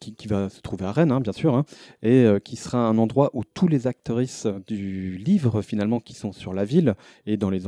qui, 0.00 0.26
va 0.28 0.48
se 0.48 0.60
trouver 0.60 0.86
à 0.86 0.92
Rennes, 0.92 1.12
hein, 1.12 1.20
bien 1.20 1.32
sûr, 1.32 1.54
hein, 1.54 1.64
et 2.02 2.26
qui 2.44 2.56
sera 2.56 2.78
un 2.78 2.98
endroit 2.98 3.30
où 3.34 3.42
tous 3.44 3.68
les 3.68 3.86
actrices 3.86 4.46
du 4.66 5.16
livre, 5.18 5.62
finalement, 5.62 6.00
qui 6.00 6.14
sont 6.14 6.32
sur 6.32 6.52
la 6.52 6.64
ville 6.64 6.94
et 7.26 7.36
dans 7.36 7.50
les 7.50 7.66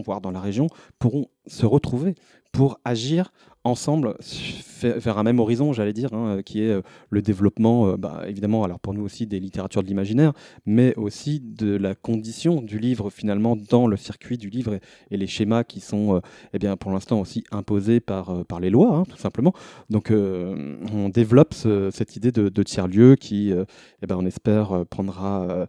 voire 0.00 0.20
dans 0.20 0.30
la 0.30 0.40
région, 0.40 0.68
pourront 0.98 1.28
se 1.46 1.66
retrouver 1.66 2.14
pour 2.54 2.80
agir 2.84 3.32
ensemble 3.64 4.14
vers 4.82 5.18
un 5.18 5.22
même 5.22 5.38
horizon, 5.40 5.72
j'allais 5.72 5.94
dire, 5.94 6.12
hein, 6.12 6.42
qui 6.44 6.62
est 6.62 6.68
euh, 6.68 6.82
le 7.08 7.22
développement, 7.22 7.88
euh, 7.88 7.96
bah, 7.96 8.22
évidemment, 8.28 8.62
alors 8.62 8.78
pour 8.78 8.92
nous 8.92 9.02
aussi 9.02 9.26
des 9.26 9.40
littératures 9.40 9.82
de 9.82 9.88
l'imaginaire, 9.88 10.34
mais 10.66 10.94
aussi 10.96 11.40
de 11.40 11.74
la 11.74 11.94
condition 11.94 12.60
du 12.60 12.78
livre 12.78 13.08
finalement 13.08 13.56
dans 13.56 13.86
le 13.86 13.96
circuit 13.96 14.36
du 14.36 14.50
livre 14.50 14.78
et, 15.10 15.16
les 15.16 15.26
schémas 15.26 15.64
qui 15.64 15.80
sont, 15.80 16.16
euh, 16.16 16.20
eh 16.52 16.58
bien, 16.58 16.76
pour 16.76 16.92
l'instant 16.92 17.18
aussi 17.20 17.42
imposés 17.50 18.00
par, 18.00 18.44
par 18.44 18.60
les 18.60 18.68
lois, 18.68 18.94
hein, 18.94 19.04
tout 19.08 19.16
simplement. 19.16 19.54
Donc, 19.88 20.12
on 20.12 21.08
développe 21.08 21.54
cette 21.54 22.16
idée 22.16 22.30
de, 22.30 22.62
tiers-lieu 22.62 23.16
qui, 23.16 23.50
eh 23.50 24.06
ben, 24.06 24.16
on 24.16 24.26
espère, 24.26 24.84
prendra 24.90 25.66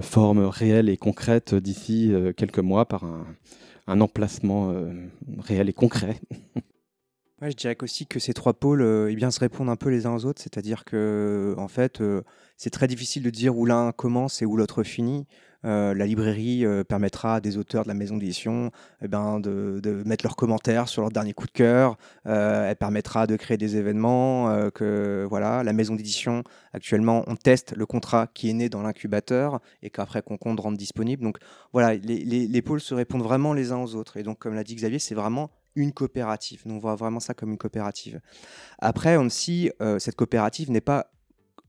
forme 0.00 0.44
réelle 0.44 0.88
et 0.88 0.96
concrète 0.96 1.54
d'ici 1.54 2.12
quelques 2.36 2.60
mois 2.60 2.86
par 2.86 3.04
un, 3.04 3.26
un 3.86 4.00
emplacement 4.00 4.74
réel 5.38 5.68
et 5.68 5.72
concret. 5.72 6.20
je 7.50 7.56
dirais 7.56 7.76
aussi 7.82 8.06
que 8.06 8.20
ces 8.20 8.34
trois 8.34 8.54
pôles 8.54 8.82
euh, 8.82 9.10
eh 9.10 9.30
se 9.30 9.40
répondent 9.40 9.68
un 9.68 9.76
peu 9.76 9.90
les 9.90 10.06
uns 10.06 10.14
aux 10.14 10.24
autres, 10.24 10.40
c'est-à-dire 10.40 10.84
que 10.84 11.54
en 11.58 11.68
fait, 11.68 12.00
euh, 12.00 12.22
c'est 12.56 12.70
très 12.70 12.86
difficile 12.86 13.22
de 13.22 13.30
dire 13.30 13.56
où 13.56 13.66
l'un 13.66 13.92
commence 13.92 14.42
et 14.42 14.46
où 14.46 14.56
l'autre 14.56 14.82
finit. 14.82 15.26
Euh, 15.64 15.94
la 15.94 16.06
librairie 16.06 16.64
permettra 16.88 17.36
à 17.36 17.40
des 17.40 17.56
auteurs 17.58 17.84
de 17.84 17.88
la 17.88 17.94
maison 17.94 18.16
d'édition 18.16 18.70
eh 19.02 19.08
ben, 19.08 19.40
de, 19.40 20.02
mettre 20.06 20.24
leurs 20.24 20.36
commentaires 20.36 20.88
sur 20.88 21.02
leur 21.02 21.10
dernier 21.10 21.32
coup 21.32 21.46
de 21.46 21.52
cœur. 21.52 21.96
elle 22.24 22.76
permettra 22.76 23.26
de 23.26 23.36
créer 23.36 23.56
des 23.56 23.76
événements. 23.76 24.70
que 24.74 25.26
voilà, 25.28 25.62
la 25.62 25.72
maison 25.72 25.94
d'édition 25.94 26.42
actuellement, 26.72 27.24
on 27.26 27.36
teste 27.36 27.74
le 27.76 27.86
contrat 27.86 28.26
qui 28.32 28.50
est 28.50 28.54
né 28.54 28.68
dans 28.68 28.82
l'incubateur 28.82 29.60
et 29.82 29.90
qu'après 29.90 30.22
qu'on 30.22 30.36
compte 30.36 30.60
rendre 30.60 30.78
disponible. 30.78 31.22
Donc 31.22 31.38
voilà, 31.72 31.94
les, 31.94 32.24
les, 32.24 32.46
les 32.46 32.62
pôles 32.62 32.80
se 32.80 32.94
répondent 32.94 33.22
vraiment 33.22 33.52
les 33.52 33.72
uns 33.72 33.78
aux 33.78 33.94
autres. 33.94 34.16
Et 34.16 34.22
donc, 34.22 34.38
comme 34.38 34.54
l'a 34.54 34.64
dit 34.64 34.74
Xavier, 34.74 34.98
c'est 34.98 35.14
vraiment 35.14 35.50
une 35.74 35.92
coopérative. 35.92 36.62
Nous, 36.66 36.74
on 36.74 36.78
voit 36.78 36.96
vraiment 36.96 37.20
ça 37.20 37.34
comme 37.34 37.50
une 37.50 37.58
coopérative. 37.58 38.20
Après, 38.78 39.16
on 39.16 39.28
si 39.28 39.70
euh, 39.80 39.98
cette 39.98 40.16
coopérative 40.16 40.70
n'est 40.70 40.80
pas 40.80 41.10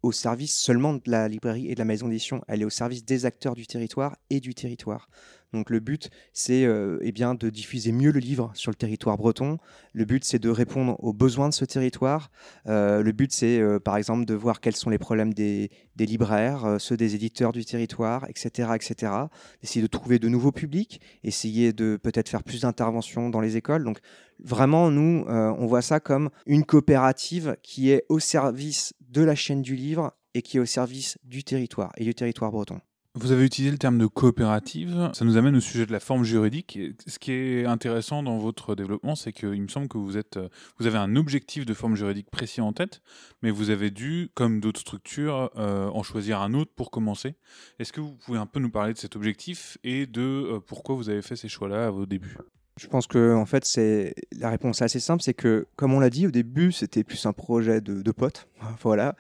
au 0.03 0.11
service 0.11 0.53
seulement 0.53 0.93
de 0.93 1.01
la 1.07 1.27
librairie 1.27 1.69
et 1.69 1.73
de 1.73 1.79
la 1.79 1.85
maison 1.85 2.07
d'édition, 2.07 2.41
elle 2.47 2.61
est 2.61 2.65
au 2.65 2.69
service 2.69 3.05
des 3.05 3.25
acteurs 3.25 3.55
du 3.55 3.65
territoire 3.65 4.17
et 4.29 4.41
du 4.41 4.53
territoire. 4.53 5.07
Donc 5.53 5.69
le 5.69 5.79
but, 5.79 6.09
c'est 6.33 6.65
euh, 6.65 6.97
eh 7.01 7.11
bien 7.11 7.35
de 7.35 7.49
diffuser 7.49 7.91
mieux 7.91 8.11
le 8.11 8.19
livre 8.19 8.51
sur 8.55 8.71
le 8.71 8.75
territoire 8.75 9.17
breton. 9.17 9.59
Le 9.93 10.03
but, 10.03 10.25
c'est 10.25 10.39
de 10.39 10.49
répondre 10.49 10.97
aux 10.99 11.13
besoins 11.13 11.47
de 11.47 11.53
ce 11.53 11.63
territoire. 11.63 12.31
Euh, 12.67 13.03
le 13.03 13.11
but, 13.11 13.31
c'est 13.31 13.59
euh, 13.59 13.79
par 13.79 13.95
exemple 13.97 14.25
de 14.25 14.33
voir 14.33 14.59
quels 14.59 14.75
sont 14.75 14.89
les 14.89 14.97
problèmes 14.97 15.33
des, 15.33 15.69
libraires, 15.99 16.77
ceux 16.79 16.97
des 16.97 17.15
éditeurs 17.15 17.51
du 17.51 17.63
territoire, 17.63 18.25
etc., 18.27 18.71
etc. 18.75 19.13
Essayer 19.61 19.81
de 19.81 19.87
trouver 19.87 20.17
de 20.19 20.27
nouveaux 20.27 20.51
publics, 20.51 20.99
essayer 21.23 21.71
de 21.71 21.97
peut-être 22.01 22.29
faire 22.29 22.43
plus 22.43 22.61
d'interventions 22.61 23.29
dans 23.29 23.39
les 23.39 23.55
écoles. 23.55 23.83
Donc 23.83 23.99
vraiment, 24.43 24.89
nous, 24.89 25.23
on 25.27 25.67
voit 25.67 25.83
ça 25.83 25.99
comme 25.99 26.29
une 26.45 26.65
coopérative 26.65 27.55
qui 27.61 27.91
est 27.91 28.05
au 28.09 28.19
service 28.19 28.93
de 29.13 29.21
la 29.21 29.35
chaîne 29.35 29.61
du 29.61 29.75
livre 29.75 30.13
et 30.33 30.41
qui 30.41 30.57
est 30.57 30.59
au 30.59 30.65
service 30.65 31.17
du 31.23 31.43
territoire 31.43 31.91
et 31.97 32.03
du 32.03 32.15
territoire 32.15 32.51
breton. 32.51 32.81
Vous 33.15 33.31
avez 33.31 33.45
utilisé 33.45 33.71
le 33.71 33.77
terme 33.77 33.99
de 33.99 34.07
coopérative. 34.07 35.11
Ça 35.13 35.23
nous 35.23 35.37
amène 35.37 35.55
au 35.55 35.59
sujet 35.59 35.85
de 35.85 35.91
la 35.91 35.99
forme 35.99 36.23
juridique. 36.23 36.79
Ce 37.05 37.19
qui 37.19 37.31
est 37.31 37.65
intéressant 37.65 38.23
dans 38.23 38.39
votre 38.39 38.73
développement, 38.73 39.15
c'est 39.15 39.31
qu'il 39.31 39.61
me 39.61 39.67
semble 39.67 39.87
que 39.87 39.99
vous, 39.99 40.17
avez 40.17 40.97
un 40.97 41.15
objectif 41.15 41.63
de 41.67 41.75
forme 41.75 41.95
juridique 41.95 42.31
précis 42.31 42.59
en 42.59 42.73
tête, 42.73 43.03
mais 43.43 43.51
vous 43.51 43.69
avez 43.69 43.91
dû, 43.91 44.31
comme 44.33 44.59
d'autres 44.59 44.79
structures, 44.79 45.51
euh, 45.57 45.89
en 45.89 46.01
choisir 46.01 46.41
un 46.41 46.55
autre 46.55 46.71
pour 46.75 46.89
commencer. 46.89 47.35
Est-ce 47.77 47.93
que 47.93 48.01
vous 48.01 48.15
pouvez 48.15 48.39
un 48.39 48.47
peu 48.47 48.59
nous 48.59 48.71
parler 48.71 48.93
de 48.93 48.97
cet 48.97 49.15
objectif 49.15 49.77
et 49.83 50.07
de 50.07 50.21
euh, 50.21 50.59
pourquoi 50.59 50.95
vous 50.95 51.09
avez 51.09 51.21
fait 51.21 51.35
ces 51.35 51.49
choix-là 51.49 51.85
à 51.85 51.91
vos 51.91 52.07
débuts? 52.07 52.35
Je 52.79 52.87
pense 52.87 53.07
que 53.07 53.33
en 53.35 53.45
fait, 53.45 53.65
c'est 53.65 54.15
la 54.37 54.49
réponse 54.49 54.81
est 54.81 54.85
assez 54.85 54.99
simple, 54.99 55.21
c'est 55.23 55.33
que 55.33 55.67
comme 55.75 55.93
on 55.93 55.99
l'a 55.99 56.09
dit 56.09 56.27
au 56.27 56.31
début, 56.31 56.71
c'était 56.71 57.03
plus 57.03 57.25
un 57.25 57.33
projet 57.33 57.81
de, 57.81 58.11
potes, 58.11 58.47
voilà, 58.81 59.15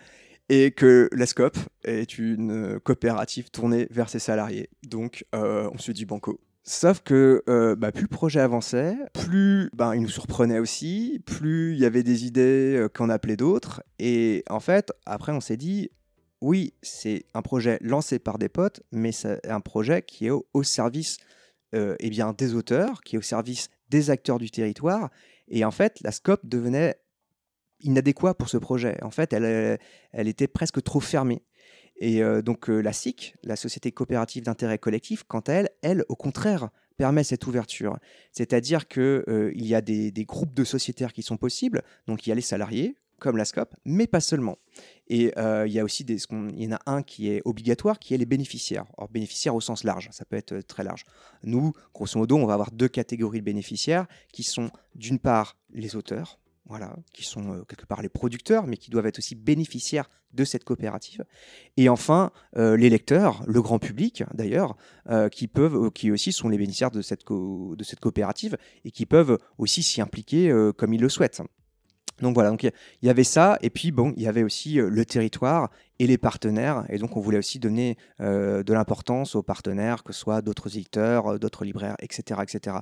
et 0.49 0.71
que 0.71 1.09
la 1.11 1.25
SCOP 1.25 1.57
est 1.83 2.17
une 2.17 2.79
coopérative 2.79 3.49
tournée 3.49 3.87
vers 3.91 4.09
ses 4.09 4.19
salariés. 4.19 4.69
Donc, 4.83 5.25
euh, 5.35 5.69
on 5.73 5.77
se 5.77 5.91
dit 5.91 6.05
banco. 6.05 6.39
Sauf 6.65 7.01
que 7.01 7.43
euh, 7.49 7.75
bah, 7.75 7.91
plus 7.91 8.03
le 8.03 8.07
projet 8.07 8.39
avançait, 8.39 8.95
plus 9.11 9.69
bah, 9.73 9.95
il 9.95 10.01
nous 10.01 10.07
surprenait 10.07 10.59
aussi, 10.59 11.21
plus 11.25 11.73
il 11.73 11.79
y 11.79 11.85
avait 11.85 12.03
des 12.03 12.25
idées 12.25 12.77
euh, 12.77 12.87
qu'on 12.87 13.09
appelait 13.09 13.35
d'autres. 13.35 13.83
Et 13.99 14.45
en 14.49 14.61
fait, 14.61 14.93
après, 15.05 15.33
on 15.33 15.41
s'est 15.41 15.57
dit, 15.57 15.91
oui, 16.39 16.73
c'est 16.81 17.25
un 17.33 17.41
projet 17.41 17.77
lancé 17.81 18.17
par 18.17 18.37
des 18.37 18.47
potes, 18.47 18.81
mais 18.93 19.11
c'est 19.11 19.45
un 19.49 19.59
projet 19.59 20.01
qui 20.03 20.27
est 20.27 20.29
au, 20.29 20.63
service 20.63 21.17
eh 21.73 22.09
bien, 22.09 22.33
des 22.33 22.53
auteurs, 22.53 23.01
qui 23.01 23.15
est 23.15 23.19
au 23.19 23.23
service 23.23 23.69
des 23.89 24.09
acteurs 24.09 24.37
du 24.37 24.51
territoire. 24.51 25.09
Et 25.47 25.65
en 25.65 25.71
fait, 25.71 25.99
la 26.01 26.11
SCOP 26.11 26.45
devenait 26.45 26.97
inadéquat 27.79 28.33
pour 28.33 28.49
ce 28.49 28.57
projet. 28.57 28.97
En 29.03 29.11
fait, 29.11 29.33
elle, 29.33 29.79
elle 30.11 30.27
était 30.27 30.47
presque 30.47 30.81
trop 30.83 30.99
fermée. 30.99 31.43
Et 31.97 32.23
euh, 32.23 32.41
donc 32.41 32.69
euh, 32.69 32.81
la 32.81 32.93
SIC, 32.93 33.35
la 33.43 33.55
Société 33.55 33.91
coopérative 33.91 34.43
d'intérêt 34.43 34.77
collectif, 34.77 35.23
quant 35.23 35.41
à 35.41 35.53
elle, 35.53 35.69
elle, 35.81 36.03
au 36.09 36.15
contraire, 36.15 36.69
permet 36.97 37.23
cette 37.23 37.45
ouverture. 37.47 37.97
C'est-à-dire 38.31 38.87
qu'il 38.87 39.01
euh, 39.01 39.51
il 39.55 39.65
y 39.65 39.75
a 39.75 39.81
des, 39.81 40.11
groupes 40.25 40.53
de 40.53 40.63
sociétaires 40.63 41.13
qui 41.13 41.23
sont 41.23 41.37
possibles, 41.37 41.83
donc 42.07 42.25
il 42.25 42.29
y 42.29 42.31
a 42.31 42.35
les 42.35 42.41
salariés, 42.41 42.97
comme 43.23 43.37
la 43.37 43.45
SCOP, 43.45 43.73
mais 43.85 44.05
pas 44.05 44.19
seulement. 44.19 44.57
Et 45.07 45.33
il 45.37 45.71
y 45.71 45.79
a 45.79 45.83
aussi 45.83 46.03
des, 46.03 46.17
il 46.31 46.63
y 46.63 46.67
en 46.67 46.75
a 46.75 46.79
un 46.85 47.01
qui 47.03 47.29
est 47.29 47.41
obligatoire, 47.45 47.97
qui 47.99 48.13
est 48.13 48.17
les 48.17 48.25
bénéficiaires. 48.25 48.85
Or, 48.97 49.09
bénéficiaires 49.09 49.55
au 49.55 49.61
sens 49.61 49.83
large, 49.83 50.09
ça 50.11 50.25
peut 50.25 50.35
être 50.35 50.59
très 50.61 50.83
large. 50.83 51.05
Nous, 51.43 51.73
grosso 51.93 52.19
modo, 52.19 52.37
on 52.37 52.45
va 52.45 52.53
avoir 52.53 52.71
deux 52.71 52.89
catégories 52.89 53.39
de 53.39 53.45
bénéficiaires 53.45 54.07
qui 54.31 54.43
sont 54.43 54.69
d'une 54.95 55.19
part 55.19 55.57
les 55.73 55.95
auteurs, 55.95 56.39
voilà, 56.65 56.95
qui 57.13 57.23
sont 57.23 57.53
euh, 57.53 57.63
quelque 57.63 57.85
part 57.85 58.01
les 58.01 58.09
producteurs, 58.09 58.67
mais 58.67 58.77
qui 58.77 58.89
doivent 58.89 59.05
être 59.05 59.19
aussi 59.19 59.35
bénéficiaires 59.35 60.09
de 60.31 60.45
cette 60.45 60.63
coopérative. 60.63 61.25
Et 61.77 61.89
enfin, 61.89 62.31
euh, 62.55 62.77
les 62.77 62.89
lecteurs, 62.89 63.43
le 63.45 63.61
grand 63.61 63.79
public 63.79 64.23
d'ailleurs, 64.33 64.75
euh, 65.09 65.29
qui 65.29 65.47
peuvent, 65.47 65.91
qui 65.91 66.11
aussi 66.11 66.31
sont 66.31 66.49
les 66.49 66.57
bénéficiaires 66.57 66.91
de 66.91 67.01
cette, 67.01 67.25
de 67.29 67.83
cette 67.83 67.99
coopérative 67.99 68.57
et 68.85 68.91
qui 68.91 69.05
peuvent 69.05 69.37
aussi 69.57 69.83
s'y 69.83 70.01
impliquer 70.01 70.51
comme 70.77 70.93
ils 70.93 71.01
le 71.01 71.09
souhaitent. 71.09 71.41
Donc 72.21 72.35
voilà, 72.35 72.51
donc 72.51 72.63
il 72.63 72.71
y 73.01 73.09
avait 73.09 73.23
ça, 73.23 73.57
et 73.61 73.69
puis 73.69 73.91
bon, 73.91 74.13
il 74.15 74.23
y 74.23 74.27
avait 74.27 74.43
aussi 74.43 74.75
le 74.75 75.05
territoire 75.05 75.69
et 75.99 76.07
les 76.07 76.17
partenaires, 76.17 76.85
et 76.89 76.97
donc 76.97 77.17
on 77.17 77.21
voulait 77.21 77.39
aussi 77.39 77.59
donner 77.59 77.97
de 78.19 78.73
l'importance 78.73 79.35
aux 79.35 79.41
partenaires, 79.43 80.03
que 80.03 80.13
ce 80.13 80.19
soit 80.19 80.41
d'autres 80.41 80.77
éditeurs, 80.77 81.39
d'autres 81.39 81.65
libraires, 81.65 81.95
etc., 81.99 82.41
etc. 82.43 82.77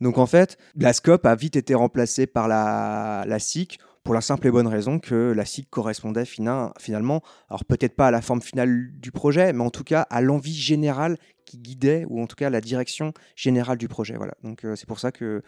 Donc 0.00 0.18
en 0.18 0.26
fait, 0.26 0.58
la 0.74 0.92
a 1.24 1.34
vite 1.36 1.56
été 1.56 1.74
remplacée 1.74 2.26
par 2.26 2.48
la, 2.48 3.24
la 3.26 3.38
SIC 3.38 3.78
pour 4.04 4.14
la 4.14 4.20
simple 4.20 4.48
et 4.48 4.50
bonne 4.50 4.66
raison 4.66 4.98
que 4.98 5.32
la 5.32 5.44
SIC 5.44 5.70
correspondait 5.70 6.24
finalement, 6.24 7.22
alors 7.48 7.64
peut-être 7.64 7.94
pas 7.94 8.08
à 8.08 8.10
la 8.10 8.20
forme 8.20 8.42
finale 8.42 8.90
du 8.94 9.12
projet, 9.12 9.52
mais 9.52 9.62
en 9.62 9.70
tout 9.70 9.84
cas 9.84 10.02
à 10.02 10.20
l'envie 10.20 10.54
générale 10.54 11.18
qui 11.44 11.58
guidait, 11.58 12.04
ou 12.08 12.20
en 12.20 12.26
tout 12.26 12.36
cas 12.36 12.50
la 12.50 12.60
direction 12.60 13.12
générale 13.36 13.78
du 13.78 13.88
projet. 13.88 14.16
Voilà. 14.16 14.34
Donc 14.42 14.66
c'est 14.74 14.86
pour 14.86 14.98
ça 14.98 15.12
que 15.12 15.42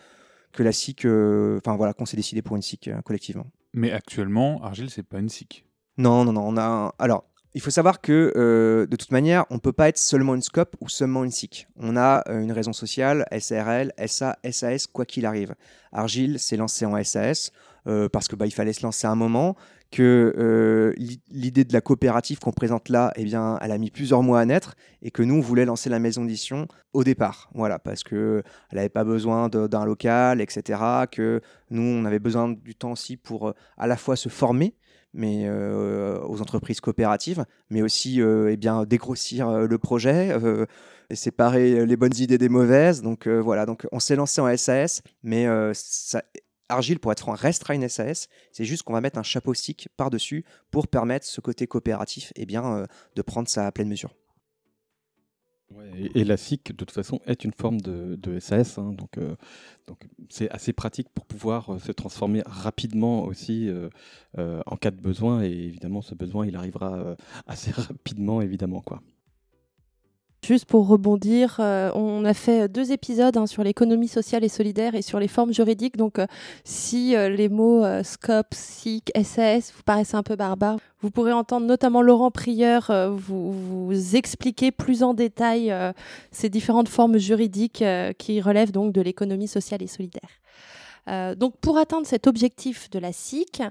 que 0.55 0.63
la 0.63 0.73
SIC, 0.73 1.05
euh, 1.05 1.59
enfin 1.59 1.77
voilà, 1.77 1.93
qu'on 1.93 2.07
s'est 2.07 2.17
décidé 2.17 2.41
pour 2.41 2.57
une 2.57 2.63
SIC 2.63 2.89
euh, 2.89 3.03
collectivement. 3.03 3.47
Mais 3.75 3.93
actuellement, 3.93 4.63
Argile, 4.63 4.89
c'est 4.89 5.03
pas 5.03 5.19
une 5.19 5.29
SIC. 5.29 5.67
Non, 5.99 6.25
non, 6.25 6.33
non. 6.33 6.45
On 6.47 6.57
a 6.57 6.95
alors. 6.99 7.25
Il 7.57 7.61
faut 7.61 7.71
savoir 7.71 8.01
que 8.01 8.33
euh, 8.35 8.85
de 8.87 8.97
toute 8.97 9.13
manière, 9.13 9.45
on 9.49 9.55
ne 9.55 9.61
peut 9.61 9.73
pas 9.73 9.89
être 9.89 9.99
seulement 9.99 10.35
une 10.35 10.43
SCOP 10.43 10.75
ou 10.81 10.89
seulement 10.89 11.23
une 11.23 11.31
SIC. 11.31 11.69
On 11.77 11.97
a 11.97 12.25
une 12.29 12.51
raison 12.51 12.73
sociale, 12.73 13.27
SARL, 13.39 13.93
SA, 14.09 14.37
SAS, 14.51 14.89
quoi 14.89 15.07
qu'il 15.07 15.25
arrive. 15.25 15.55
Argile 15.93 16.41
s'est 16.41 16.57
lancé 16.57 16.85
en 16.85 17.01
SAS 17.05 17.53
parce 17.85 18.27
que 18.27 18.35
bah, 18.35 18.47
il 18.47 18.51
fallait 18.51 18.73
se 18.73 18.83
lancer 18.83 19.07
à 19.07 19.11
un 19.11 19.15
moment 19.15 19.55
que 19.95 20.35
euh, 20.37 20.93
l'idée 21.31 21.63
de 21.63 21.73
la 21.73 21.81
coopérative 21.81 22.41
qu'on 22.41 22.51
présente 22.51 22.89
là, 22.89 23.13
eh 23.15 23.23
bien, 23.23 23.61
elle 23.63 23.71
a 23.71 23.79
mis 23.79 23.93
plusieurs 23.93 24.25
mois 24.25 24.41
à 24.41 24.45
naître 24.45 24.75
et 25.03 25.13
que 25.13 25.23
nous, 25.23 25.37
on 25.37 25.41
voulait 25.41 25.65
lancer 25.65 25.89
la 25.89 26.01
maison 26.01 26.25
d'édition 26.25 26.67
au 26.95 27.05
départ. 27.05 27.49
Voilà, 27.55 27.79
parce 27.79 28.03
qu'elle 28.03 28.43
n'avait 28.73 28.89
pas 28.89 29.05
besoin 29.05 29.49
d'un 29.49 29.85
local, 29.85 30.41
etc. 30.41 30.81
Que 31.13 31.41
nous, 31.71 31.83
on 31.83 32.05
avait 32.07 32.19
besoin 32.19 32.49
du 32.49 32.75
temps 32.75 32.91
aussi 32.91 33.17
pour 33.17 33.51
euh, 33.51 33.53
à 33.79 33.87
la 33.87 33.97
fois 33.97 34.17
se 34.17 34.29
former, 34.29 34.75
mais 35.13 35.49
aux 35.49 36.43
entreprises 36.43 36.81
coopératives, 36.81 37.45
mais 37.71 37.83
aussi 37.83 38.21
eh 38.21 38.57
bien 38.57 38.83
dégrossir 38.83 39.49
le 39.49 39.79
projet, 39.79 40.37
et 41.09 41.15
séparer 41.15 41.87
les 41.87 41.97
bonnes 41.97 42.17
idées 42.19 42.37
des 42.37 42.49
mauvaises. 42.49 43.01
Donc 43.01 43.29
voilà, 43.29 43.65
donc 43.65 43.87
on 43.93 44.01
s'est 44.01 44.17
lancé 44.17 44.41
en 44.41 44.57
SAS, 44.57 45.03
mais 45.23 45.47
ça, 45.73 46.21
Argile, 46.69 46.99
pour 46.99 47.13
être 47.13 47.21
franc, 47.21 47.35
restera 47.35 47.75
une 47.75 47.89
SAS. 47.89 48.29
C'est 48.53 48.65
juste 48.65 48.83
qu'on 48.83 48.93
va 48.93 49.01
mettre 49.01 49.19
un 49.19 49.23
chapeau 49.23 49.55
SIC 49.55 49.89
par-dessus 49.97 50.45
pour 50.71 50.89
permettre 50.89 51.27
ce 51.27 51.41
côté 51.41 51.67
coopératif 51.67 52.33
et 52.37 52.43
eh 52.43 52.47
bien, 52.47 52.87
de 53.15 53.23
prendre 53.23 53.49
sa 53.49 53.71
pleine 53.73 53.89
mesure 53.89 54.15
et, 56.15 56.25
la 56.25 56.37
SIC, 56.37 56.73
de 56.73 56.77
toute 56.77 56.91
façon, 56.91 57.21
est 57.27 57.45
une 57.45 57.53
forme 57.53 57.81
de, 57.81 58.39
SAS. 58.39 58.79
Hein, 58.79 58.93
donc, 58.93 59.19
euh, 59.19 59.35
donc 59.87 60.07
c'est 60.29 60.51
assez 60.51 60.73
pratique 60.73 61.09
pour 61.11 61.27
pouvoir 61.27 61.75
euh, 61.75 61.79
se 61.79 61.93
transformer 61.93 62.43
rapidement 62.47 63.25
aussi 63.25 63.69
euh, 63.69 64.63
en 64.67 64.77
cas 64.77 64.91
de 64.91 65.01
besoin. 65.01 65.43
Et 65.43 65.51
évidemment, 65.51 66.03
ce 66.03 66.15
besoin, 66.15 66.47
il 66.47 66.57
arrivera 66.57 67.17
assez 67.47 67.71
rapidement, 67.77 68.41
évidemment. 68.41 68.81
Quoi. 68.81 69.03
Juste 70.47 70.67
pour 70.67 70.87
rebondir, 70.87 71.57
euh, 71.59 71.91
on 71.95 72.23
a 72.27 72.35
fait 72.35 72.69
deux 72.69 72.93
épisodes 72.93 73.35
hein, 73.39 73.47
sur 73.47 73.65
l'économie 73.65 74.09
sociale 74.09 74.45
et 74.45 74.51
solidaire 74.51 74.95
et 74.95 75.01
sur 75.01 75.19
les 75.19 75.27
formes 75.27 75.55
juridiques. 75.55 75.97
Donc, 75.97 76.19
euh, 76.19 76.27
si 76.65 77.17
euh, 77.17 77.31
les 77.31 77.49
mots 77.49 77.83
SCOP, 78.03 78.53
SIC, 78.53 79.11
SAS 79.23 79.73
vous 79.75 79.83
paraissent 79.85 80.13
un 80.13 80.23
peu 80.23 80.37
barbares, 80.37 80.77
vous 81.01 81.11
pourrez 81.11 81.33
entendre 81.33 81.67
notamment 81.67 82.03
Laurent 82.03 82.31
Prieur 82.31 82.93
vous, 83.11 83.53
vous, 83.53 84.17
expliquer 84.17 84.71
plus 84.71 85.03
en 85.03 85.15
détail 85.15 85.75
ces 86.31 86.49
différentes 86.49 86.89
formes 86.89 87.19
juridiques 87.19 87.85
qui 88.19 88.41
relèvent 88.41 88.73
donc 88.73 88.93
de 88.93 89.01
l'économie 89.01 89.49
sociale 89.49 89.83
et 89.83 89.87
solidaire. 89.87 91.37
donc, 91.37 91.57
pour 91.59 91.77
atteindre 91.77 92.07
cet 92.07 92.27
objectif 92.27 92.89
de 92.89 92.99
la 92.99 93.13
SIC, 93.13 93.63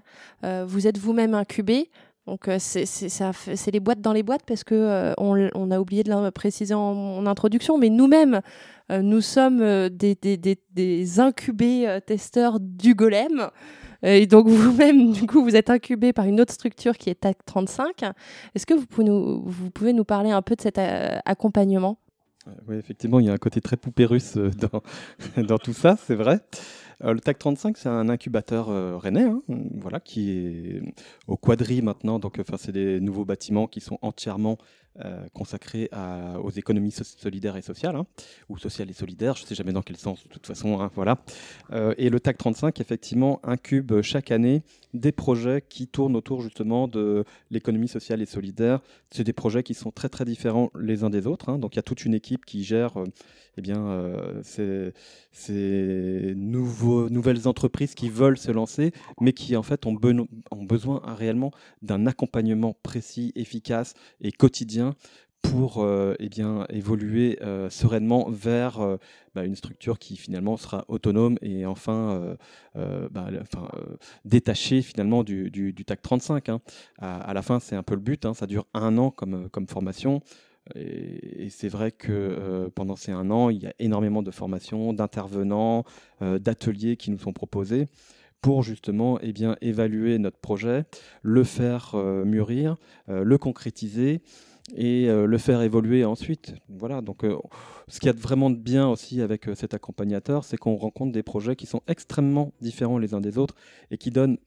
vous 0.44 0.88
êtes 0.88 1.00
vous-même 1.00 1.34
incubé. 1.34 1.90
Donc 2.26 2.48
euh, 2.48 2.58
c'est 2.58 3.72
les 3.72 3.80
boîtes 3.80 4.00
dans 4.00 4.14
les 4.14 4.24
boîtes 4.24 4.44
parce 4.48 4.64
que 4.64 4.76
euh, 4.76 5.14
on, 5.18 5.72
a 5.72 5.80
oublié 5.80 6.04
de 6.04 6.10
le 6.10 6.32
préciser 6.32 6.74
en, 6.74 7.26
introduction, 7.26 7.78
mais 7.78 7.90
nous-mêmes, 7.90 8.42
euh, 8.92 9.02
nous 9.02 9.20
sommes 9.20 9.90
des, 9.90 11.20
incubés 11.20 12.00
testeurs 12.06 12.60
du 12.60 12.96
golem. 12.96 13.50
Et 14.04 14.26
donc 14.26 14.48
vous-même, 14.50 15.12
du 15.12 15.28
coup, 15.28 15.44
vous 15.44 15.56
êtes 15.56 15.70
incubé 15.70 16.14
par 16.14 16.26
une 16.26 16.40
autre 16.40 16.54
structure 16.54 16.98
qui 16.98 17.10
est 17.10 17.16
TAC 17.16 17.38
35. 17.46 18.04
Est-ce 18.56 18.66
que 18.66 18.74
vous 18.74 18.86
pouvez, 18.86 19.94
nous, 19.94 20.06
parler 20.06 20.32
un 20.32 20.42
peu 20.42 20.56
de 20.56 20.62
cet 20.62 20.80
accompagnement? 21.26 21.98
Oui, 22.68 22.76
effectivement, 22.76 23.20
il 23.20 23.26
y 23.26 23.30
a 23.30 23.34
un 23.34 23.38
côté 23.38 23.62
très 23.62 23.78
poupée 23.78 24.06
russe 24.06 24.38
dans 25.38 25.58
tout 25.58 25.74
ça, 25.74 25.98
c'est 25.98 26.16
vrai. 26.16 26.40
Euh, 27.04 27.14
le 27.14 27.20
TAC 27.20 27.40
35, 27.40 27.78
c'est 27.78 27.90
un 27.90 28.10
incubateur 28.10 28.70
euh, 28.70 28.98
rennais, 28.98 29.24
hein, 29.24 29.42
voilà, 29.76 30.00
qui 30.00 30.32
est 30.32 30.82
au 31.28 31.38
quadri 31.38 31.82
maintenant. 31.82 32.20
Donc, 32.20 32.40
enfin, 32.40 32.58
c'est 32.58 32.72
des 32.72 33.00
nouveaux 33.00 33.26
bâtiments 33.26 33.68
qui 33.68 33.82
sont 33.82 34.00
entièrement 34.02 34.58
euh, 35.00 35.26
consacrés 35.34 35.90
aux 36.42 36.52
économies 36.52 36.92
solidaires 36.92 37.58
et 37.58 37.62
sociales, 37.62 37.96
hein, 37.96 38.06
ou 38.50 38.58
sociales 38.58 38.90
et 38.90 38.94
solidaires, 38.94 39.36
je 39.36 39.44
ne 39.44 39.48
sais 39.48 39.56
jamais 39.56 39.74
dans 39.74 39.82
quel 39.82 39.98
sens, 39.98 40.24
de 40.24 40.30
toute 40.30 40.46
façon, 40.46 40.80
hein, 40.80 40.92
voilà. 40.96 41.18
et 41.98 42.10
le 42.10 42.20
TAC 42.20 42.38
35, 42.38 42.80
effectivement, 42.80 43.40
incube 43.44 44.02
chaque 44.02 44.32
année 44.32 44.64
des 44.94 45.12
projets 45.12 45.64
qui 45.68 45.88
tournent 45.88 46.16
autour 46.16 46.42
justement 46.42 46.88
de 46.88 47.24
l'économie 47.50 47.88
sociale 47.88 48.22
et 48.22 48.26
solidaire. 48.26 48.82
C'est 49.10 49.24
des 49.24 49.34
projets 49.34 49.64
qui 49.64 49.74
sont 49.74 49.92
très 49.92 50.10
très 50.10 50.26
différents 50.26 50.72
les 50.80 51.04
uns 51.04 51.10
des 51.10 51.28
autres. 51.28 51.58
donc 51.58 51.74
il 51.74 51.78
y 51.78 51.80
a 51.80 51.84
toute 51.84 52.06
une 52.06 52.14
équipe 52.14 52.46
qui 52.46 52.64
gère 52.64 52.94
eh 53.58 53.62
bien, 53.62 53.86
euh, 53.88 54.42
ces, 55.32 56.34
nouvelles 56.36 57.48
entreprises 57.48 57.94
qui 57.94 58.10
veulent 58.10 58.38
se 58.38 58.52
lancer, 58.52 58.92
mais 59.22 59.34
qui 59.34 59.56
en 59.56 59.64
fait 59.64 59.86
ont 59.86 59.94
besoin 59.94 61.02
réellement 61.06 61.52
d'un 61.82 62.08
accompagnement 62.08 62.76
précis, 62.82 63.32
efficace 63.36 63.94
et 64.22 64.32
quotidien 64.32 64.83
pour 65.42 65.84
euh, 65.84 66.16
eh 66.20 66.30
bien, 66.30 66.66
évoluer 66.70 67.38
euh, 67.42 67.70
sereinement 67.70 68.30
vers 68.30 68.80
bah, 69.36 69.44
une 69.44 69.56
structure 69.56 70.00
qui 70.00 70.16
finalement 70.16 70.56
sera 70.58 70.86
autonome 70.88 71.38
et 71.42 71.66
enfin, 71.66 72.36
bah, 72.76 73.30
détachée 74.26 74.82
finalement 74.82 75.24
du, 75.24 75.52
du, 75.52 75.74
TAC 75.86 76.02
35. 76.02 76.50
Hein. 76.50 76.62
À, 77.00 77.34
la 77.34 77.42
fin, 77.42 77.60
c'est 77.60 77.76
un 77.76 77.84
peu 77.84 77.96
le 77.96 78.02
but, 78.02 78.26
hein. 78.26 78.34
ça 78.34 78.48
dure 78.48 78.66
un 78.74 78.98
an 78.98 79.12
comme, 79.12 79.50
comme 79.50 79.68
formation. 79.68 80.22
Et, 80.76 81.50
c'est 81.50 81.68
vrai 81.68 81.92
que 81.92 82.12
euh, 82.12 82.70
pendant 82.74 82.96
ces 82.96 83.12
un 83.12 83.30
an, 83.32 83.50
il 83.50 83.62
y 83.62 83.68
a 83.68 83.74
énormément 83.80 84.24
de 84.24 84.32
formations, 84.32 84.94
d'intervenants, 84.94 85.84
euh, 86.22 86.40
d'ateliers 86.40 86.98
qui 86.98 87.12
nous 87.12 87.20
sont 87.20 87.34
proposés 87.34 87.88
pour 88.42 88.62
justement 88.64 89.20
eh 89.22 89.32
bien, 89.32 89.56
évaluer 89.62 90.18
notre 90.20 90.38
projet, 90.38 90.84
le 91.22 91.44
faire 91.46 91.92
euh, 91.96 92.26
mûrir, 92.26 92.76
le 93.08 93.38
concrétiser 93.38 94.22
et 94.76 95.08
le 95.08 95.38
faire 95.38 95.62
évoluer 95.62 96.06
ensuite. 96.06 96.56
Voilà, 96.70 97.02
donc 97.02 97.26
ce 97.88 98.00
qu'il 98.00 98.08
y 98.08 98.10
a 98.10 98.18
vraiment 98.18 98.50
de 98.50 98.56
bien 98.56 98.88
aussi 98.88 99.22
avec 99.22 99.50
cet 99.56 99.74
accompagnateur, 99.74 100.46
c'est 100.46 100.58
qu'on 100.58 100.76
rencontre 100.76 101.12
des 101.12 101.24
projets 101.24 101.56
qui 101.56 101.66
sont 101.66 101.82
extrêmement 101.88 102.54
différents 102.62 102.98
les 102.98 103.14
uns 103.14 103.22
des 103.22 103.38
autres 103.38 103.56
et 103.92 103.98
qui 103.98 104.10
donnent 104.10 104.38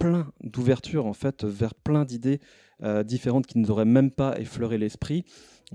plein 0.00 0.32
d'ouverture 0.42 1.06
en 1.06 1.12
fait 1.12 1.44
vers 1.44 1.74
plein 1.74 2.04
d'idées 2.04 2.40
euh, 2.82 3.04
différentes 3.04 3.46
qui 3.46 3.58
ne 3.58 3.62
nous 3.62 3.70
auraient 3.70 3.84
même 3.84 4.10
pas 4.10 4.40
effleuré 4.40 4.78
l'esprit. 4.78 5.24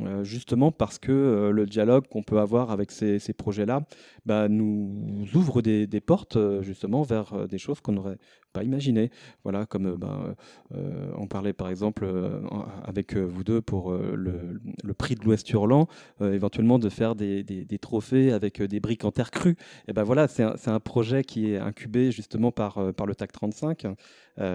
Euh, 0.01 0.25
justement 0.25 0.73
parce 0.73 0.99
que 0.99 1.11
euh, 1.13 1.51
le 1.51 1.65
dialogue 1.65 2.05
qu'on 2.09 2.21
peut 2.21 2.39
avoir 2.39 2.69
avec 2.69 2.91
ces, 2.91 3.19
projets-là 3.31 3.83
bah, 4.25 4.49
nous 4.49 5.25
ouvre 5.35 5.61
des, 5.61 5.87
portes 6.01 6.37
justement 6.61 7.03
vers 7.03 7.47
des 7.47 7.57
choses 7.57 7.79
qu'on 7.79 7.93
n'aurait 7.93 8.17
pas 8.55 8.63
imaginé. 8.63 9.11
Voilà, 9.43 9.65
comme 9.65 9.85
euh, 9.87 9.97
ben, 9.97 10.35
euh, 10.73 11.11
on 11.17 11.27
parlait 11.27 11.53
par 11.53 11.69
exemple 11.69 12.05
euh, 12.05 12.39
avec 12.85 13.15
vous 13.15 13.43
deux 13.43 13.61
pour 13.61 13.93
le, 13.93 14.93
prix 14.97 15.15
de 15.15 15.25
l'Ouest 15.25 15.49
Hurlant, 15.51 15.87
éventuellement 16.21 16.79
de 16.79 16.87
faire 16.87 17.15
des, 17.15 17.43
des, 17.43 17.79
trophées 17.79 18.31
avec 18.31 18.61
des 18.61 18.79
briques 18.79 19.03
en 19.03 19.11
terre 19.11 19.29
crue. 19.29 19.57
Et 19.89 19.93
ben 19.93 20.03
voilà, 20.03 20.29
c'est 20.29 20.43
un, 20.43 20.55
un, 20.67 20.79
projet 20.79 21.23
qui 21.23 21.51
est 21.51 21.57
incubé 21.57 22.11
justement 22.11 22.51
par, 22.51 22.93
par 22.93 23.05
le 23.05 23.13
TAC 23.13 23.33
35. 23.33 23.87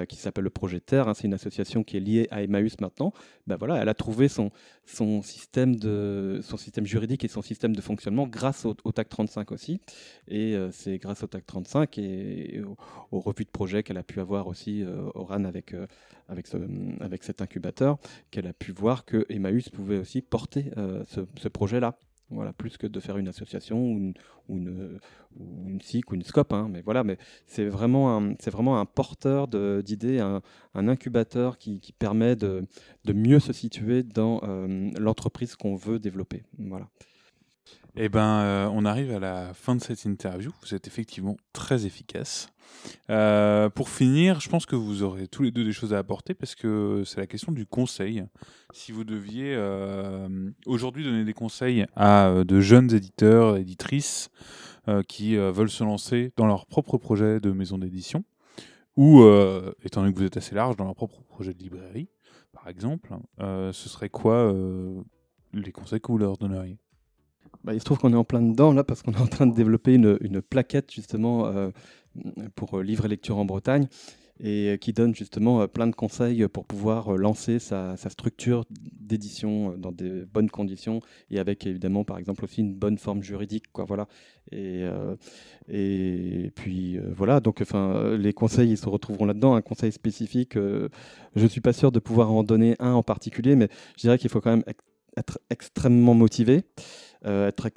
qui 0.08 0.16
s'appelle 0.16 0.44
le 0.44 0.50
projet 0.50 0.80
Terre. 0.80 1.08
Hein, 1.08 1.14
c'est 1.14 1.26
une 1.26 1.34
association 1.34 1.84
qui 1.84 1.98
est 1.98 2.00
liée 2.00 2.26
à 2.30 2.42
Emmaüs 2.42 2.80
maintenant. 2.80 3.12
Ben 3.46 3.56
voilà, 3.56 3.76
elle 3.76 3.88
a 3.90 3.94
trouvé 3.94 4.28
son, 4.28 4.50
son, 4.86 5.20
système 5.30 5.76
son 6.42 6.56
système 6.56 6.86
juridique 6.86 7.24
et 7.24 7.28
son 7.28 7.42
système 7.42 7.74
de 7.74 7.80
fonctionnement 7.80 8.26
grâce 8.26 8.64
au, 8.64 8.74
TAC 8.92 9.08
35 9.08 9.52
aussi. 9.52 9.80
Et 10.28 10.56
c'est 10.72 10.98
grâce 10.98 11.22
au 11.22 11.26
TAC 11.26 11.46
35 11.46 11.98
et, 11.98 12.62
aux 13.10 13.20
revues 13.20 13.44
de 13.44 13.50
projet 13.50 13.82
qu'elle 13.82 13.98
a 13.98 14.02
pu 14.02 14.20
avoir 14.20 14.46
aussi, 14.46 14.82
euh, 14.82 15.10
Oran, 15.14 15.44
avec, 15.44 15.74
euh, 15.74 15.86
avec 16.28 17.24
cet 17.24 17.42
incubateur, 17.42 17.98
qu'elle 18.30 18.46
a 18.46 18.52
pu 18.52 18.72
voir 18.72 19.04
que 19.04 19.26
Emmaüs 19.28 19.68
pouvait 19.68 19.98
aussi 19.98 20.22
porter 20.22 20.70
euh, 20.76 21.04
ce, 21.06 21.48
projet-là. 21.48 21.98
Voilà, 22.30 22.52
plus 22.52 22.76
que 22.76 22.86
de 22.86 23.00
faire 23.00 23.18
une 23.18 23.28
association 23.28 23.78
ou 23.78 23.98
une, 23.98 24.14
ou 24.48 24.58
une, 24.58 24.98
ou 25.36 25.78
SIC 25.80 26.10
ou 26.10 26.14
une 26.14 26.22
SCOP. 26.22 26.52
Hein, 26.52 26.68
mais 26.70 26.80
voilà, 26.82 27.02
mais 27.02 27.18
c'est 27.46 27.66
vraiment 27.66 28.16
un, 28.16 28.34
vraiment 28.46 28.78
un 28.78 28.86
porteur 28.86 29.48
d'idées, 29.48 30.20
un, 30.20 30.42
incubateur 30.74 31.58
qui, 31.58 31.80
permet 31.98 32.36
de, 32.36 32.66
de, 33.04 33.12
mieux 33.12 33.40
se 33.40 33.52
situer 33.52 34.02
dans 34.02 34.40
l'entreprise 34.98 35.56
qu'on 35.56 35.74
veut 35.74 35.98
développer. 35.98 36.44
Voilà. 36.58 36.88
Eh 37.96 38.08
ben, 38.08 38.70
on 38.72 38.84
arrive 38.84 39.12
à 39.12 39.18
la 39.18 39.52
fin 39.52 39.74
de 39.74 39.80
cette 39.80 40.04
interview. 40.04 40.52
Vous 40.62 40.74
êtes 40.74 40.86
effectivement 40.86 41.36
très 41.52 41.86
efficace. 41.86 42.48
Euh, 43.10 43.68
pour 43.68 43.88
finir, 43.88 44.40
je 44.40 44.48
pense 44.48 44.66
que 44.66 44.76
vous 44.76 45.02
aurez 45.02 45.26
tous 45.28 45.42
les 45.42 45.50
deux 45.50 45.64
des 45.64 45.72
choses 45.72 45.92
à 45.92 45.98
apporter 45.98 46.34
parce 46.34 46.54
que 46.54 47.02
c'est 47.04 47.20
la 47.20 47.26
question 47.26 47.52
du 47.52 47.66
conseil. 47.66 48.24
Si 48.72 48.92
vous 48.92 49.04
deviez 49.04 49.54
euh, 49.54 50.50
aujourd'hui 50.66 51.04
donner 51.04 51.24
des 51.24 51.32
conseils 51.32 51.86
à 51.96 52.28
euh, 52.28 52.44
de 52.44 52.60
jeunes 52.60 52.92
éditeurs, 52.92 53.56
éditrices 53.56 54.30
qui 55.06 55.36
veulent 55.36 55.70
se 55.70 55.84
lancer 55.84 56.32
dans 56.36 56.48
leur 56.48 56.66
propre 56.66 56.98
projet 56.98 57.38
de 57.38 57.52
maison 57.52 57.78
d'édition, 57.78 58.24
ou 58.96 59.22
étant 59.84 60.00
donné 60.00 60.12
que 60.12 60.18
vous 60.18 60.24
êtes 60.24 60.36
assez 60.36 60.56
large 60.56 60.74
dans 60.74 60.84
leur 60.84 60.96
propre 60.96 61.22
projet 61.28 61.54
de 61.54 61.62
librairie, 61.62 62.08
par 62.52 62.66
exemple, 62.66 63.14
ce 63.38 63.70
serait 63.72 64.08
quoi 64.08 64.52
les 65.52 65.70
conseils 65.70 66.00
que 66.00 66.10
vous 66.10 66.18
leur 66.18 66.38
donneriez? 66.38 66.76
Bah, 67.64 67.74
il 67.74 67.80
se 67.80 67.84
trouve 67.84 67.98
qu'on 67.98 68.12
est 68.12 68.16
en 68.16 68.24
plein 68.24 68.42
dedans 68.42 68.72
là 68.72 68.84
parce 68.84 69.02
qu'on 69.02 69.12
est 69.12 69.20
en 69.20 69.26
train 69.26 69.46
de 69.46 69.54
développer 69.54 69.94
une, 69.94 70.42
plaquette 70.42 70.90
justement 70.92 71.70
pour 72.54 72.78
euh, 72.78 72.82
livre 72.82 73.04
et 73.04 73.08
lecture 73.08 73.38
en 73.38 73.44
Bretagne 73.44 73.86
et 74.42 74.78
qui 74.80 74.94
donne 74.94 75.14
justement 75.14 75.60
euh, 75.60 75.66
plein 75.66 75.86
de 75.86 75.94
conseils 75.94 76.48
pour 76.48 76.64
pouvoir 76.64 77.14
euh, 77.14 77.16
lancer 77.18 77.58
sa, 77.58 77.96
structure 77.96 78.64
d'édition 78.70 79.76
dans 79.76 79.92
des 79.92 80.24
bonnes 80.24 80.48
conditions 80.48 81.00
et 81.30 81.38
avec 81.38 81.66
évidemment 81.66 82.04
par 82.04 82.16
exemple 82.18 82.44
aussi 82.44 82.62
une 82.62 82.74
bonne 82.74 82.96
forme 82.96 83.22
juridique 83.22 83.64
quoi 83.72 83.84
voilà. 83.84 84.08
Et, 84.52 84.84
et 85.68 86.50
puis 86.54 86.98
voilà. 86.98 87.40
Donc 87.40 87.60
enfin 87.60 88.16
les 88.16 88.32
conseils 88.32 88.70
ils 88.70 88.78
se 88.78 88.88
retrouveront 88.88 89.26
là-dedans. 89.26 89.54
Un 89.54 89.62
conseil 89.62 89.92
spécifique 89.92 90.56
je 90.56 91.46
suis 91.46 91.60
pas 91.60 91.72
sûr 91.72 91.92
de 91.92 91.98
pouvoir 91.98 92.32
en 92.32 92.42
donner 92.42 92.76
un 92.78 92.92
en 92.92 93.02
particulier 93.02 93.56
mais 93.56 93.68
je 93.96 94.02
dirais 94.02 94.18
qu'il 94.18 94.30
faut 94.30 94.40
quand 94.40 94.50
même 94.50 94.64
être 95.16 95.40
extrêmement 95.50 96.14
motivé 96.14 96.62
être 97.24 97.70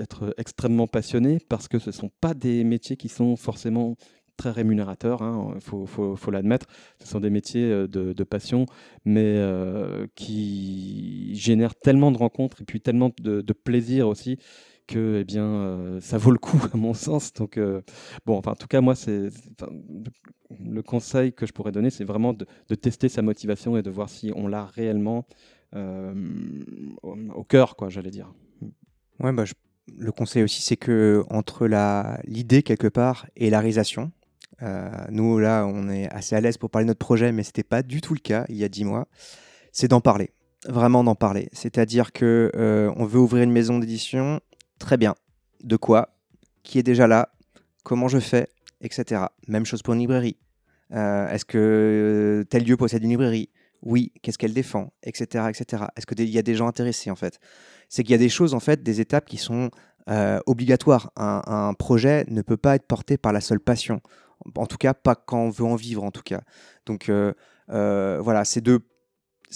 être 0.00 0.34
extrêmement 0.36 0.86
passionné 0.86 1.38
parce 1.48 1.68
que 1.68 1.78
ce 1.78 1.90
ne 1.90 1.94
sont 1.94 2.10
pas 2.20 2.34
des 2.34 2.64
métiers 2.64 2.96
qui 2.96 3.08
sont 3.08 3.36
forcément 3.36 3.96
très 4.36 4.50
rémunérateurs, 4.50 5.20
il 5.22 5.24
hein, 5.24 5.58
faut, 5.60 6.30
l'admettre. 6.30 6.66
Ce 7.00 7.08
sont 7.08 7.20
des 7.20 7.30
métiers 7.30 7.88
de, 7.88 8.24
passion, 8.24 8.66
mais 9.04 9.40
qui 10.14 11.34
génèrent 11.34 11.74
tellement 11.74 12.12
de 12.12 12.18
rencontres 12.18 12.62
et 12.62 12.64
puis 12.64 12.80
tellement 12.80 13.10
de, 13.20 13.52
plaisir 13.52 14.08
aussi 14.08 14.38
que 14.86 15.18
eh 15.20 15.24
bien, 15.24 15.98
ça 16.00 16.16
vaut 16.18 16.30
le 16.30 16.38
coup 16.38 16.60
à 16.72 16.76
mon 16.76 16.94
sens. 16.94 17.32
Donc, 17.32 17.58
bon, 18.26 18.36
enfin, 18.36 18.52
en 18.52 18.56
tout 18.56 18.68
cas, 18.68 18.80
moi, 18.80 18.94
c'est 18.94 19.30
le 20.64 20.82
conseil 20.82 21.32
que 21.32 21.46
je 21.46 21.52
pourrais 21.52 21.72
donner, 21.72 21.90
c'est 21.90 22.04
vraiment 22.04 22.34
de, 22.34 22.74
tester 22.74 23.08
sa 23.08 23.22
motivation 23.22 23.76
et 23.78 23.82
de 23.82 23.90
voir 23.90 24.10
si 24.10 24.32
on 24.36 24.48
l'a 24.48 24.66
réellement 24.66 25.26
au, 25.72 27.44
cœur, 27.44 27.74
quoi, 27.74 27.88
j'allais 27.88 28.10
dire. 28.10 28.32
Ouais, 29.20 29.32
bah, 29.32 29.44
le 29.96 30.12
conseil 30.12 30.42
aussi, 30.42 30.62
c'est 30.62 30.76
que 30.76 31.24
entre 31.30 31.68
l'idée 32.24 32.62
quelque 32.62 32.88
part 32.88 33.26
et 33.36 33.50
la 33.50 33.60
réalisation, 33.60 34.12
euh, 34.62 34.90
nous 35.10 35.38
là, 35.38 35.66
on 35.66 35.88
est 35.88 36.08
assez 36.10 36.34
à 36.34 36.40
l'aise 36.40 36.56
pour 36.56 36.70
parler 36.70 36.84
de 36.84 36.88
notre 36.88 37.04
projet, 37.04 37.32
mais 37.32 37.42
c'était 37.42 37.62
pas 37.62 37.82
du 37.82 38.00
tout 38.00 38.14
le 38.14 38.20
cas 38.20 38.44
il 38.48 38.56
y 38.56 38.64
a 38.64 38.68
dix 38.68 38.84
mois. 38.84 39.06
C'est 39.72 39.88
d'en 39.88 40.00
parler, 40.00 40.30
vraiment 40.66 41.04
d'en 41.04 41.14
parler. 41.14 41.48
C'est-à-dire 41.52 42.12
que 42.12 42.50
euh, 42.56 42.92
on 42.96 43.04
veut 43.04 43.20
ouvrir 43.20 43.42
une 43.42 43.52
maison 43.52 43.78
d'édition, 43.78 44.40
très 44.78 44.96
bien. 44.96 45.14
De 45.62 45.76
quoi? 45.76 46.16
Qui 46.62 46.78
est 46.78 46.82
déjà 46.82 47.06
là? 47.06 47.30
Comment 47.84 48.08
je 48.08 48.18
fais? 48.18 48.48
Etc. 48.80 49.22
Même 49.48 49.64
chose 49.64 49.82
pour 49.82 49.94
une 49.94 50.00
librairie. 50.00 50.36
Euh, 50.92 51.28
est-ce 51.30 51.44
que 51.44 52.44
tel 52.48 52.64
lieu 52.64 52.76
possède 52.76 53.02
une 53.02 53.10
librairie? 53.10 53.50
Oui. 53.86 54.12
Qu'est-ce 54.20 54.36
qu'elle 54.36 54.52
défend 54.52 54.92
Etc. 55.04 55.24
Etc. 55.48 55.84
Est-ce 55.96 56.06
qu'il 56.06 56.28
y 56.28 56.38
a 56.38 56.42
des 56.42 56.54
gens 56.54 56.66
intéressés 56.66 57.10
en 57.10 57.16
fait? 57.16 57.38
C'est 57.88 58.02
qu'il 58.02 58.10
y 58.10 58.16
a 58.16 58.18
des 58.18 58.28
choses, 58.28 58.52
en 58.52 58.60
fait, 58.60 58.82
des 58.82 59.00
étapes 59.00 59.26
qui 59.26 59.36
sont 59.36 59.70
euh, 60.08 60.38
obligatoires. 60.46 61.10
Un, 61.16 61.74
projet 61.74 62.24
ne 62.28 62.42
peut 62.42 62.56
pas 62.56 62.76
être 62.76 62.86
porté 62.86 63.16
par 63.16 63.32
la 63.32 63.40
seule 63.40 63.60
passion. 63.60 64.00
En 64.56 64.66
tout 64.66 64.76
cas, 64.76 64.94
pas 64.94 65.14
quand 65.14 65.40
on 65.40 65.50
veut 65.50 65.64
en 65.64 65.74
vivre, 65.76 66.04
en 66.04 66.12
tout 66.12 66.22
cas. 66.22 66.42
Donc 66.84 67.08
euh, 67.08 67.32
euh, 67.70 68.20
voilà, 68.22 68.44
c'est 68.44 68.60
de, 68.60 68.80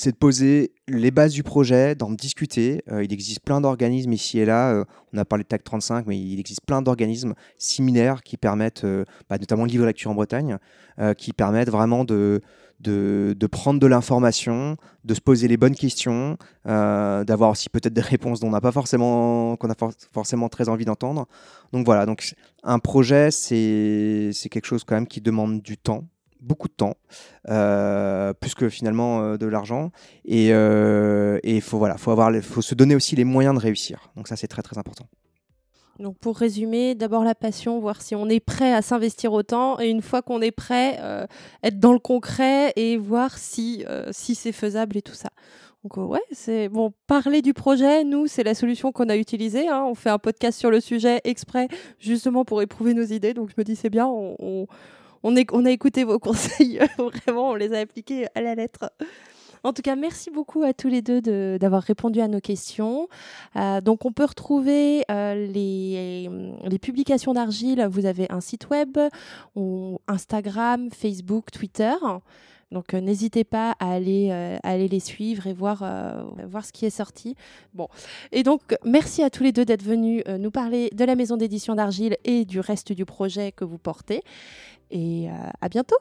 de 0.05 0.11
poser 0.13 0.73
les 0.89 1.13
bases 1.13 1.35
du 1.35 1.45
projet, 1.45 1.95
d'en 1.95 2.11
discuter. 2.11 2.83
il 2.91 3.13
existe 3.13 3.41
plein 3.41 3.61
d'organismes 3.61 4.13
ici 4.13 4.41
et 4.41 4.45
là. 4.45 4.85
on 5.13 5.19
a 5.19 5.25
parlé 5.25 5.45
de 5.45 5.49
TAC 5.49 5.63
35, 5.63 6.07
mais 6.07 6.19
il 6.19 6.41
existe 6.41 6.63
plein 6.67 6.83
d'organismes 6.83 7.35
similaires 7.57 8.23
qui 8.23 8.37
permettent, 8.37 8.85
bah, 9.29 9.39
notamment 9.39 9.65
le 9.65 9.71
livre 9.71 9.87
lecture 9.87 10.11
en 10.11 10.15
Bretagne, 10.15 10.59
qui 11.17 11.33
permettent 11.33 11.71
vraiment 11.71 12.05
de, 12.05 12.41
de, 12.81 13.47
prendre 13.47 13.81
de 13.81 13.87
l'information, 13.87 14.77
de 15.05 15.15
se 15.15 15.21
poser 15.21 15.49
les 15.49 15.57
bonnes 15.57 15.75
questions, 15.75 16.37
euh, 16.67 17.25
d'avoir 17.25 17.51
aussi 17.51 17.69
peut-être 17.69 17.93
des 17.93 18.01
réponses 18.01 18.41
dont 18.41 18.49
on 18.49 18.51
n'a 18.51 18.61
pas 18.61 18.73
forcément, 18.73 19.57
qu'on 19.57 19.71
a 19.71 19.75
forcément 20.13 20.49
très 20.49 20.69
envie 20.69 20.85
d'entendre. 20.85 21.27
Donc 21.73 21.85
voilà, 21.85 22.07
donc 22.07 22.35
un 22.63 22.79
projet, 22.79 23.31
c'est 23.31 24.33
quelque 24.51 24.67
chose 24.67 24.85
quand 24.85 24.95
même 24.95 25.07
qui 25.07 25.21
demande 25.21 25.63
du 25.63 25.77
temps, 25.77 26.05
beaucoup 26.41 26.69
de 26.69 26.75
temps, 26.75 26.95
euh, 27.49 28.33
plus 28.33 28.55
que 28.55 28.69
finalement 28.69 29.21
euh, 29.21 29.37
de 29.37 29.47
l'argent. 29.47 29.91
Et 30.25 30.49
il 30.49 31.61
faut, 31.61 31.79
voilà, 31.79 31.99
faut, 31.99 32.17
faut 32.43 32.63
se 32.63 32.75
donner 32.75 32.95
aussi 32.95 33.17
les 33.17 33.25
moyens 33.25 33.55
de 33.55 33.61
réussir. 33.61 34.11
Donc 34.17 34.29
ça, 34.29 34.37
c'est 34.37 34.49
très 34.49 34.63
très 34.63 34.79
important. 34.79 35.07
Donc 36.01 36.19
pour 36.19 36.37
résumer, 36.37 36.95
d'abord 36.95 37.25
la 37.25 37.35
passion, 37.35 37.79
voir 37.79 38.01
si 38.01 38.15
on 38.15 38.29
est 38.29 38.41
prêt 38.41 38.73
à 38.73 38.83
s'investir 38.83 39.33
autant, 39.33 39.79
et 39.79 39.89
une 39.89 40.03
fois 40.03 40.23
qu'on 40.23 40.41
est 40.41 40.51
prêt, 40.51 40.99
euh, 41.01 41.27
être 41.63 41.79
dans 41.79 41.93
le 41.93 41.99
concret 41.99 42.73
et 42.77 42.97
voir 42.97 43.37
si, 43.39 43.85
euh, 43.89 44.11
c'est 44.13 44.53
faisable 44.53 44.97
et 44.97 45.03
tout 45.03 45.15
ça. 45.15 45.29
Donc 45.85 45.99
euh, 45.99 46.03
ouais, 46.03 46.23
c'est 46.33 46.69
bon. 46.69 46.93
Parler 47.07 47.43
du 47.43 47.53
projet, 47.53 48.05
nous, 48.05 48.27
c'est 48.27 48.43
la 48.43 48.55
solution 48.55 48.93
qu'on 48.93 49.09
a 49.09 49.17
utilisée. 49.17 49.69
Hein. 49.69 49.85
On 49.87 49.95
fait 49.95 50.11
un 50.11 50.19
podcast 50.19 50.59
sur 50.59 50.71
le 50.71 50.81
sujet 50.81 51.21
exprès, 51.25 51.69
justement 51.99 52.45
pour 52.45 52.63
éprouver 52.63 52.95
nos 52.95 53.05
idées. 53.05 53.35
Donc 53.35 53.51
je 53.51 53.55
me 53.59 53.65
dis 53.65 53.77
c'est 53.77 53.91
bien, 53.91 54.07
on 54.07 54.67
a 55.67 55.71
écouté 55.71 56.05
vos 56.05 56.19
conseils, 56.19 56.81
vraiment, 56.99 57.51
on 57.51 57.55
les 57.55 57.75
a 57.75 57.81
appliqués 57.81 58.27
à 58.35 58.41
la 58.41 58.55
lettre. 58.55 58.91
En 59.63 59.73
tout 59.73 59.83
cas, 59.83 59.97
merci 59.97 60.31
beaucoup 60.31 60.63
à 60.63 60.73
tous 60.73 60.89
les 60.89 61.03
deux 61.03 61.21
d'avoir 61.59 61.83
répondu 61.83 62.21
à 62.21 62.29
nos 62.29 62.41
questions. 62.41 63.09
Euh, 63.57 63.81
donc, 63.81 64.05
on 64.05 64.13
peut 64.13 64.25
retrouver 64.25 65.05
euh, 65.11 65.47
les, 65.47 66.79
publications 66.81 67.35
d'Argile. 67.35 67.87
Vous 67.91 68.07
avez 68.07 68.27
un 68.31 68.41
site 68.41 68.71
web, 68.71 68.99
Instagram, 70.09 70.89
Facebook, 70.91 71.51
Twitter. 71.51 71.95
Donc 72.73 72.95
euh, 72.95 73.01
n'hésitez 73.01 73.43
pas 73.43 73.75
à 73.81 73.95
aller, 73.95 74.59
les 74.65 75.01
suivre 75.01 75.49
et 75.49 75.53
voir, 75.53 75.85
voir 76.47 76.65
ce 76.65 76.73
qui 76.73 76.87
est 76.87 76.91
sorti. 76.91 77.35
Bon. 77.75 77.89
Et 78.31 78.45
donc 78.45 78.77
merci 78.85 79.23
à 79.23 79.31
tous 79.31 79.43
les 79.43 79.53
deux 79.53 79.65
d'être 79.65 79.83
venus 79.83 80.23
nous 80.27 80.51
parler 80.53 80.89
de 80.95 81.05
la 81.05 81.17
maison 81.17 81.37
d'édition 81.37 81.75
d'Argile 81.75 82.17
et 82.25 82.45
du 82.45 82.61
reste 82.61 82.93
du 82.93 83.05
projet 83.05 83.51
que 83.53 83.65
vous 83.65 83.79
portez. 83.79 84.23
Et 84.91 85.29
à 85.61 85.69
bientôt. 85.69 85.99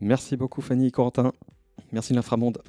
Merci 0.00 0.36
beaucoup 0.36 0.60
Fanny 0.60 0.88
et 0.88 0.90
Corentin. 0.90 1.32
Merci 1.92 2.12
l'Inframonde. 2.12 2.62